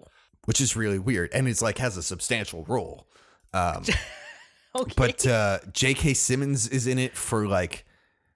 Which 0.45 0.59
is 0.61 0.75
really 0.75 0.99
weird 0.99 1.29
and 1.33 1.47
it's 1.47 1.61
like 1.61 1.77
has 1.77 1.97
a 1.97 2.03
substantial 2.03 2.63
role. 2.65 3.07
Um 3.53 3.83
Okay. 4.75 4.93
but 4.97 5.27
uh 5.27 5.59
J.K. 5.71 6.15
Simmons 6.15 6.67
is 6.67 6.87
in 6.87 6.97
it 6.97 7.15
for 7.15 7.47
like 7.47 7.85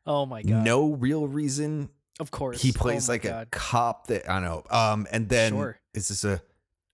oh 0.05 0.25
my 0.25 0.43
god. 0.43 0.63
no 0.63 0.91
real 0.93 1.27
reason. 1.27 1.89
Of 2.19 2.29
course. 2.31 2.61
He 2.61 2.69
Oh 2.69 2.79
plays 2.79 3.07
my 3.07 3.15
like 3.15 3.25
a 3.25 3.47
cop 3.51 4.07
that 4.07 4.29
I 4.29 4.39
know. 4.39 4.63
Um 4.69 5.07
and 5.11 5.27
then 5.29 5.53
Sure. 5.53 5.79
is 5.93 6.09
this 6.09 6.23
a 6.23 6.41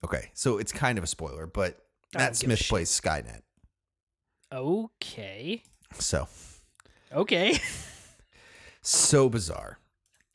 Okay, 0.04 0.30
so 0.34 0.58
it's 0.58 0.72
kind 0.72 0.98
of 0.98 1.04
a 1.04 1.06
spoiler, 1.06 1.46
but 1.46 1.78
Matt 2.14 2.36
Smith 2.36 2.60
plays 2.68 2.88
Skynet. 2.90 3.40
Okay. 4.52 5.62
So 5.98 6.28
Okay. 7.12 7.58
so 8.82 9.28
bizarre. 9.28 9.78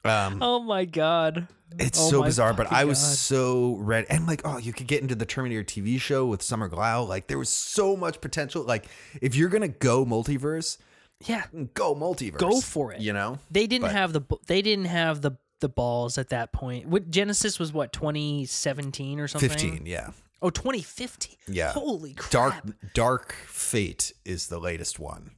Um, 0.06 0.40
Oh 0.42 0.60
my 0.62 0.86
god. 0.86 1.48
It's 1.78 2.00
Oh 2.00 2.10
so 2.10 2.24
bizarre, 2.24 2.54
but 2.54 2.72
I 2.72 2.86
was 2.86 3.00
God. 3.00 3.16
so 3.18 3.76
ready. 3.76 4.08
And 4.10 4.26
like, 4.26 4.42
oh, 4.44 4.58
you 4.58 4.74
could 4.74 4.88
get 4.88 5.02
into 5.04 5.14
the 5.14 5.26
Terminator 5.26 5.64
TV 5.64 6.00
show 6.02 6.26
with 6.26 6.42
Summer 6.42 6.68
Glau. 6.68 7.08
Like, 7.08 7.28
there 7.28 7.38
was 7.38 7.50
so 7.50 7.96
much 7.96 8.22
potential. 8.22 8.64
Like, 8.64 8.88
if 9.22 9.36
you're 9.36 9.50
gonna 9.50 9.68
go 9.68 10.04
multiverse, 10.04 10.78
Yeah. 11.26 11.44
go 11.76 11.94
multiverse. 11.94 12.38
Go 12.40 12.60
for 12.60 12.92
it. 12.94 13.02
You 13.02 13.14
know? 13.14 13.38
They 13.52 13.68
didn't 13.68 13.84
But- 13.84 13.92
have 13.92 14.14
the 14.14 14.22
they 14.48 14.62
didn't 14.62 14.86
have 14.86 15.22
the 15.22 15.32
the 15.60 15.70
balls 15.70 16.18
at 16.18 16.30
that 16.30 16.54
point. 16.54 16.88
What 16.88 17.12
Genisys 17.12 17.60
was 17.60 17.74
what 17.74 17.92
2017 17.94 19.20
or 19.20 19.28
something? 19.28 19.50
Fifteen, 19.50 19.86
yeah, 19.86 20.12
Oh, 20.42 20.50
2015. 20.50 21.36
Yeah. 21.50 21.74
Holy 21.74 22.14
crap. 22.14 22.32
Dark 22.32 22.64
Dark 22.94 23.34
Fate 23.46 24.14
is 24.26 24.48
the 24.48 24.58
latest 24.60 24.98
one 25.00 25.32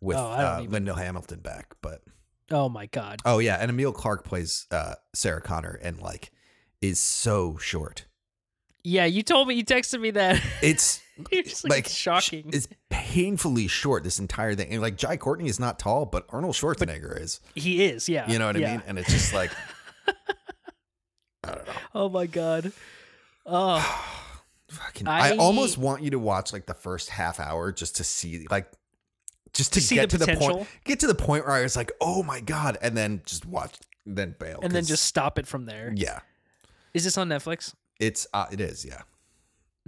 with 0.00 0.16
Oh, 0.16 0.26
uh, 0.32 0.58
even- 0.60 0.72
Linda 0.72 0.94
Hamilton 0.96 1.38
back. 1.40 1.76
But 1.80 2.02
Oh 2.50 2.68
my 2.68 2.86
god. 2.86 3.20
oh 3.24 3.38
yeah, 3.38 3.56
and 3.60 3.70
Emilia 3.70 3.92
Clarke 3.92 4.24
plays 4.24 4.66
uh, 4.70 4.94
Sarah 5.14 5.40
Connor, 5.40 5.78
and 5.82 6.00
like 6.00 6.30
is 6.80 7.00
so 7.00 7.56
short. 7.56 8.06
Yeah, 8.84 9.04
you 9.06 9.24
told 9.24 9.48
me 9.48 9.54
you 9.56 9.64
texted 9.64 10.00
me 10.00 10.12
that. 10.12 10.40
It's 10.62 11.00
You're 11.32 11.42
like, 11.42 11.64
like 11.64 11.86
it's 11.86 11.94
shocking. 11.94 12.50
It's 12.52 12.68
painfully 12.90 13.66
short. 13.66 14.04
This 14.04 14.18
entire 14.20 14.54
thing, 14.54 14.68
and 14.70 14.80
like 14.82 14.96
Jai 14.96 15.16
Courtney 15.16 15.48
is 15.48 15.58
not 15.58 15.78
tall, 15.78 16.06
but 16.06 16.24
Arnold 16.28 16.54
Schwarzenegger 16.54 17.20
is. 17.20 17.40
he 17.54 17.84
is, 17.84 18.08
yeah. 18.08 18.30
You 18.30 18.38
know 18.38 18.46
what 18.46 18.56
yeah. 18.58 18.68
I 18.68 18.72
mean? 18.72 18.82
And 18.86 18.98
it's 18.98 19.10
just 19.10 19.34
like, 19.34 19.50
I 21.42 21.52
don't 21.54 21.66
know. 21.66 21.72
Oh 21.94 22.08
my 22.08 22.26
god. 22.26 22.70
Oh, 23.44 23.78
Fucking, 24.68 25.06
I, 25.08 25.32
I- 25.32 25.36
almost 25.36 25.78
want 25.78 26.02
you 26.02 26.10
to 26.10 26.18
watch 26.18 26.52
like 26.52 26.66
the 26.66 26.74
first 26.74 27.08
half 27.08 27.40
hour 27.40 27.72
just 27.72 27.96
to 27.96 28.04
see, 28.04 28.46
like, 28.50 28.70
just 29.56 29.72
to, 29.74 29.80
To 29.86 29.94
get 29.94 30.10
the 30.10 30.18
to 30.18 30.26
the 30.26 30.36
point, 30.36 30.68
get 30.84 31.00
to 31.00 31.06
the 31.06 31.14
point 31.14 31.46
where 31.46 31.54
I 31.54 31.62
was 31.62 31.76
like, 31.76 31.92
oh 32.00 32.22
my 32.22 32.40
god, 32.40 32.78
and 32.82 32.96
then 32.96 33.22
just 33.26 33.46
watch, 33.46 33.76
then 34.04 34.34
bail, 34.38 34.60
and 34.62 34.72
then 34.72 34.84
just 34.84 35.04
stop 35.04 35.38
it 35.38 35.46
from 35.46 35.66
there. 35.66 35.92
yeah, 35.96 36.20
Is 36.94 37.04
this 37.04 37.16
on 37.18 37.28
Netflix? 37.28 37.74
it's 37.98 38.26
uh, 38.34 38.46
it 38.50 38.60
is, 38.60 38.84
yeah. 38.84 39.02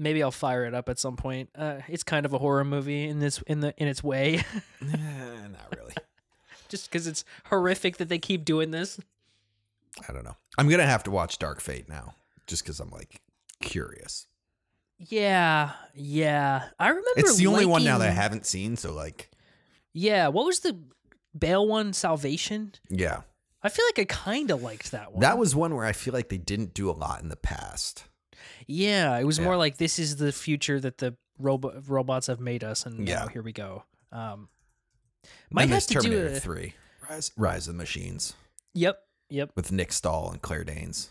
Maybe 0.00 0.22
I'll 0.22 0.30
fire 0.30 0.64
it 0.64 0.74
up 0.74 0.88
at 0.88 0.98
some 0.98 1.16
point. 1.16 1.50
Uh, 1.56 1.78
it's 1.88 2.04
kind 2.04 2.24
of 2.24 2.32
a 2.32 2.38
horror 2.38 2.64
movie 2.64 3.08
in 3.08 3.18
this 3.18 3.42
in 3.46 3.60
the 3.60 3.74
in 3.76 3.88
its 3.88 4.02
way, 4.02 4.42
not 4.80 5.76
really. 5.76 5.94
just 6.68 6.90
because 6.90 7.06
it's 7.06 7.24
horrific 7.46 7.96
that 7.96 8.08
they 8.08 8.18
keep 8.18 8.44
doing 8.44 8.70
this. 8.70 8.98
I 10.08 10.12
don't 10.12 10.24
know. 10.24 10.36
I'm 10.56 10.68
gonna 10.68 10.86
have 10.86 11.02
to 11.04 11.10
watch 11.10 11.38
Dark 11.38 11.60
Fate 11.60 11.88
now, 11.88 12.14
just 12.46 12.62
because 12.62 12.78
I'm 12.80 12.90
like 12.90 13.20
curious. 13.60 14.26
Yeah, 14.98 15.72
yeah. 15.94 16.68
I 16.78 16.88
remember. 16.88 17.08
It's 17.16 17.36
the 17.36 17.46
only 17.48 17.66
one 17.66 17.84
now 17.84 17.98
that 17.98 18.08
I 18.08 18.12
haven't 18.12 18.46
seen, 18.46 18.76
so 18.76 18.92
like, 18.92 19.30
Yeah. 19.92 20.28
What 20.28 20.46
was 20.46 20.60
the 20.60 20.78
Bale 21.38 21.66
one? 21.66 21.92
Salvation. 21.92 22.72
yeah. 22.88 23.22
I 23.60 23.70
feel 23.70 23.84
like 23.86 23.98
I 23.98 24.04
kind 24.04 24.52
of 24.52 24.62
liked 24.62 24.92
that 24.92 25.10
one. 25.12 25.20
That 25.20 25.36
was 25.36 25.54
one 25.56 25.74
where 25.74 25.84
I 25.84 25.90
feel 25.92 26.14
like 26.14 26.28
they 26.28 26.38
didn't 26.38 26.74
do 26.74 26.88
a 26.88 26.92
lot 26.92 27.22
in 27.22 27.28
the 27.28 27.34
past. 27.36 28.04
Yeah, 28.68 29.18
it 29.18 29.24
was 29.24 29.38
Yeah. 29.38 29.44
more 29.46 29.56
like 29.56 29.78
this 29.78 29.98
is 29.98 30.16
the 30.16 30.30
future 30.30 30.78
that 30.78 30.98
the 30.98 31.16
robo- 31.40 31.80
robots 31.88 32.28
have 32.28 32.38
made 32.38 32.62
us, 32.62 32.86
and 32.86 33.06
Yeah. 33.08 33.20
now 33.24 33.26
here 33.26 33.42
we 33.42 33.52
go. 33.52 33.82
Um, 34.12 34.48
Might 35.50 35.70
have 35.70 35.82
to 35.88 35.94
do 35.94 36.00
Terminator 36.02 36.36
a. 36.36 36.40
Three, 36.40 36.74
Rise, 37.10 37.32
Rise 37.36 37.66
of 37.66 37.74
the 37.74 37.78
Machines, 37.78 38.34
Yep, 38.74 39.02
yep. 39.28 39.50
with 39.56 39.72
Nick 39.72 39.92
Stahl 39.92 40.30
and 40.30 40.40
Claire 40.40 40.62
Danes, 40.64 41.10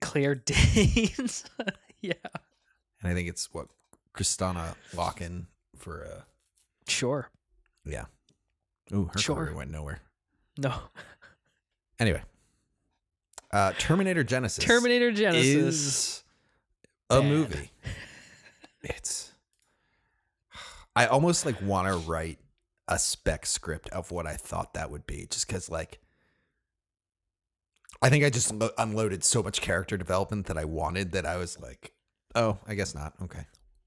Claire 0.00 0.34
Danes. 0.46 1.44
yeah, 2.00 2.12
and 3.02 3.10
I 3.10 3.14
think 3.14 3.28
it's 3.28 3.52
what 3.52 3.66
Kristanna 4.14 4.76
Loken 4.92 5.46
for. 5.76 6.04
uh 6.06 6.20
sure. 6.86 7.30
Yeah. 7.88 8.04
Ooh, 8.92 9.10
her 9.12 9.18
Sure. 9.18 9.36
career 9.36 9.54
went 9.54 9.70
nowhere. 9.70 10.00
No, 10.58 10.74
Anyway, 11.98 12.22
uh 13.52 13.72
Terminator 13.78 14.24
Genisys. 14.24 14.60
Terminator 14.60 15.10
Genisys. 15.12 15.54
is 15.54 16.24
a 17.10 17.20
bad. 17.20 17.28
movie. 17.28 17.70
It's. 18.82 19.32
I 20.94 21.06
almost 21.06 21.44
like 21.44 21.60
want 21.60 21.88
to 21.88 21.96
write 22.08 22.38
a 22.86 22.96
spec 22.98 23.44
script 23.44 23.88
of 23.90 24.10
what 24.12 24.24
I 24.26 24.34
thought 24.36 24.74
that 24.74 24.90
would 24.90 25.04
be, 25.06 25.26
just 25.28 25.46
because 25.48 25.68
like. 25.68 25.98
I 28.00 28.08
think 28.08 28.24
I 28.24 28.30
just 28.30 28.54
lo- 28.54 28.70
unloaded 28.78 29.24
so 29.24 29.42
much 29.42 29.60
character 29.60 29.96
development 29.96 30.46
that 30.46 30.56
I 30.56 30.64
wanted 30.64 31.10
that 31.12 31.26
I 31.26 31.36
was 31.36 31.58
like, 31.58 31.92
oh, 32.36 32.58
I 32.68 32.74
guess 32.76 32.94
not. 32.94 33.14
Okay. 33.22 33.44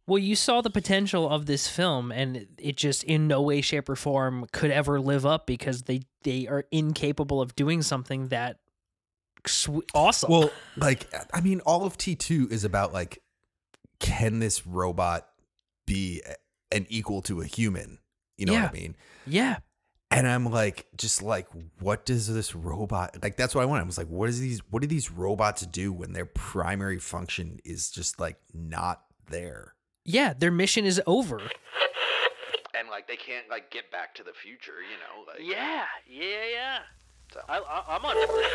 Well, 0.08 0.18
you 0.20 0.36
saw 0.36 0.62
the 0.62 0.70
potential 0.70 1.30
of 1.30 1.46
this 1.46 1.68
film, 1.68 2.12
and 2.12 2.48
it- 2.58 2.76
just 2.76 3.04
in 3.04 3.28
no 3.28 3.42
way, 3.42 3.62
shape, 3.62 3.88
or 3.88 3.96
form 3.96 4.48
could 4.52 4.72
ever 4.72 5.00
live 5.00 5.26
up 5.26 5.46
because 5.46 5.84
they 5.84 6.02
they 6.24 6.48
are 6.48 6.66
incapable 6.72 7.42
of 7.42 7.56
doing 7.56 7.82
something 7.82 8.28
that 8.28 8.60
sw- 9.48 9.70
awesome. 9.94 10.30
Well, 10.32 10.52
like, 10.78 11.12
I 11.34 11.42
mean, 11.42 11.60
all 11.62 11.84
of 11.86 11.98
T2 11.98 12.52
is 12.52 12.64
about 12.64 12.94
like, 12.94 13.22
can 14.00 14.40
this 14.40 14.68
robot 14.68 15.28
be 15.88 16.22
an 16.72 16.86
equal 16.90 17.22
to 17.24 17.42
a 17.42 17.46
human? 17.46 18.00
You 18.38 18.46
know 18.48 18.54
Yeah. 18.54 18.62
what 18.64 18.70
I 18.72 18.74
mean? 18.74 18.96
yeah, 19.28 19.58
And 20.12 20.28
I'm 20.28 20.46
like, 20.46 20.86
just 20.98 21.22
like, 21.24 21.48
what 21.80 22.06
does 22.06 22.32
this 22.32 22.54
robot 22.56 23.18
like? 23.24 23.36
That's 23.38 23.54
what 23.56 23.62
I 23.62 23.66
want. 23.66 23.82
I 23.82 23.86
was 23.86 23.98
like, 23.98 24.08
what 24.10 24.30
is 24.30 24.40
these? 24.40 24.60
What 24.70 24.82
do 24.82 24.88
these 24.88 25.10
robots 25.12 25.66
do 25.66 25.92
when 25.94 26.14
their 26.14 26.26
primary 26.26 27.00
function 27.00 27.60
is 27.66 27.90
just 27.92 28.20
like 28.20 28.38
not 28.54 29.02
there? 29.30 29.74
Yeah, 30.04 30.34
their 30.34 30.52
mission 30.52 30.86
is 30.86 31.02
over. 31.06 31.42
And 32.78 32.90
like 32.90 33.08
they 33.08 33.16
can't 33.18 33.50
like 33.50 33.70
get 33.72 33.92
back 33.92 34.16
to 34.16 34.24
the 34.24 34.34
future, 34.34 34.82
you 34.82 34.98
know. 34.98 35.26
Like 35.32 35.40
Yeah, 35.42 35.86
yeah, 36.10 36.46
yeah. 36.54 36.80
So- 37.34 37.42
I, 37.48 37.60
I, 37.60 37.96
I'm 37.96 38.06
on 38.06 38.28
board. 38.28 38.46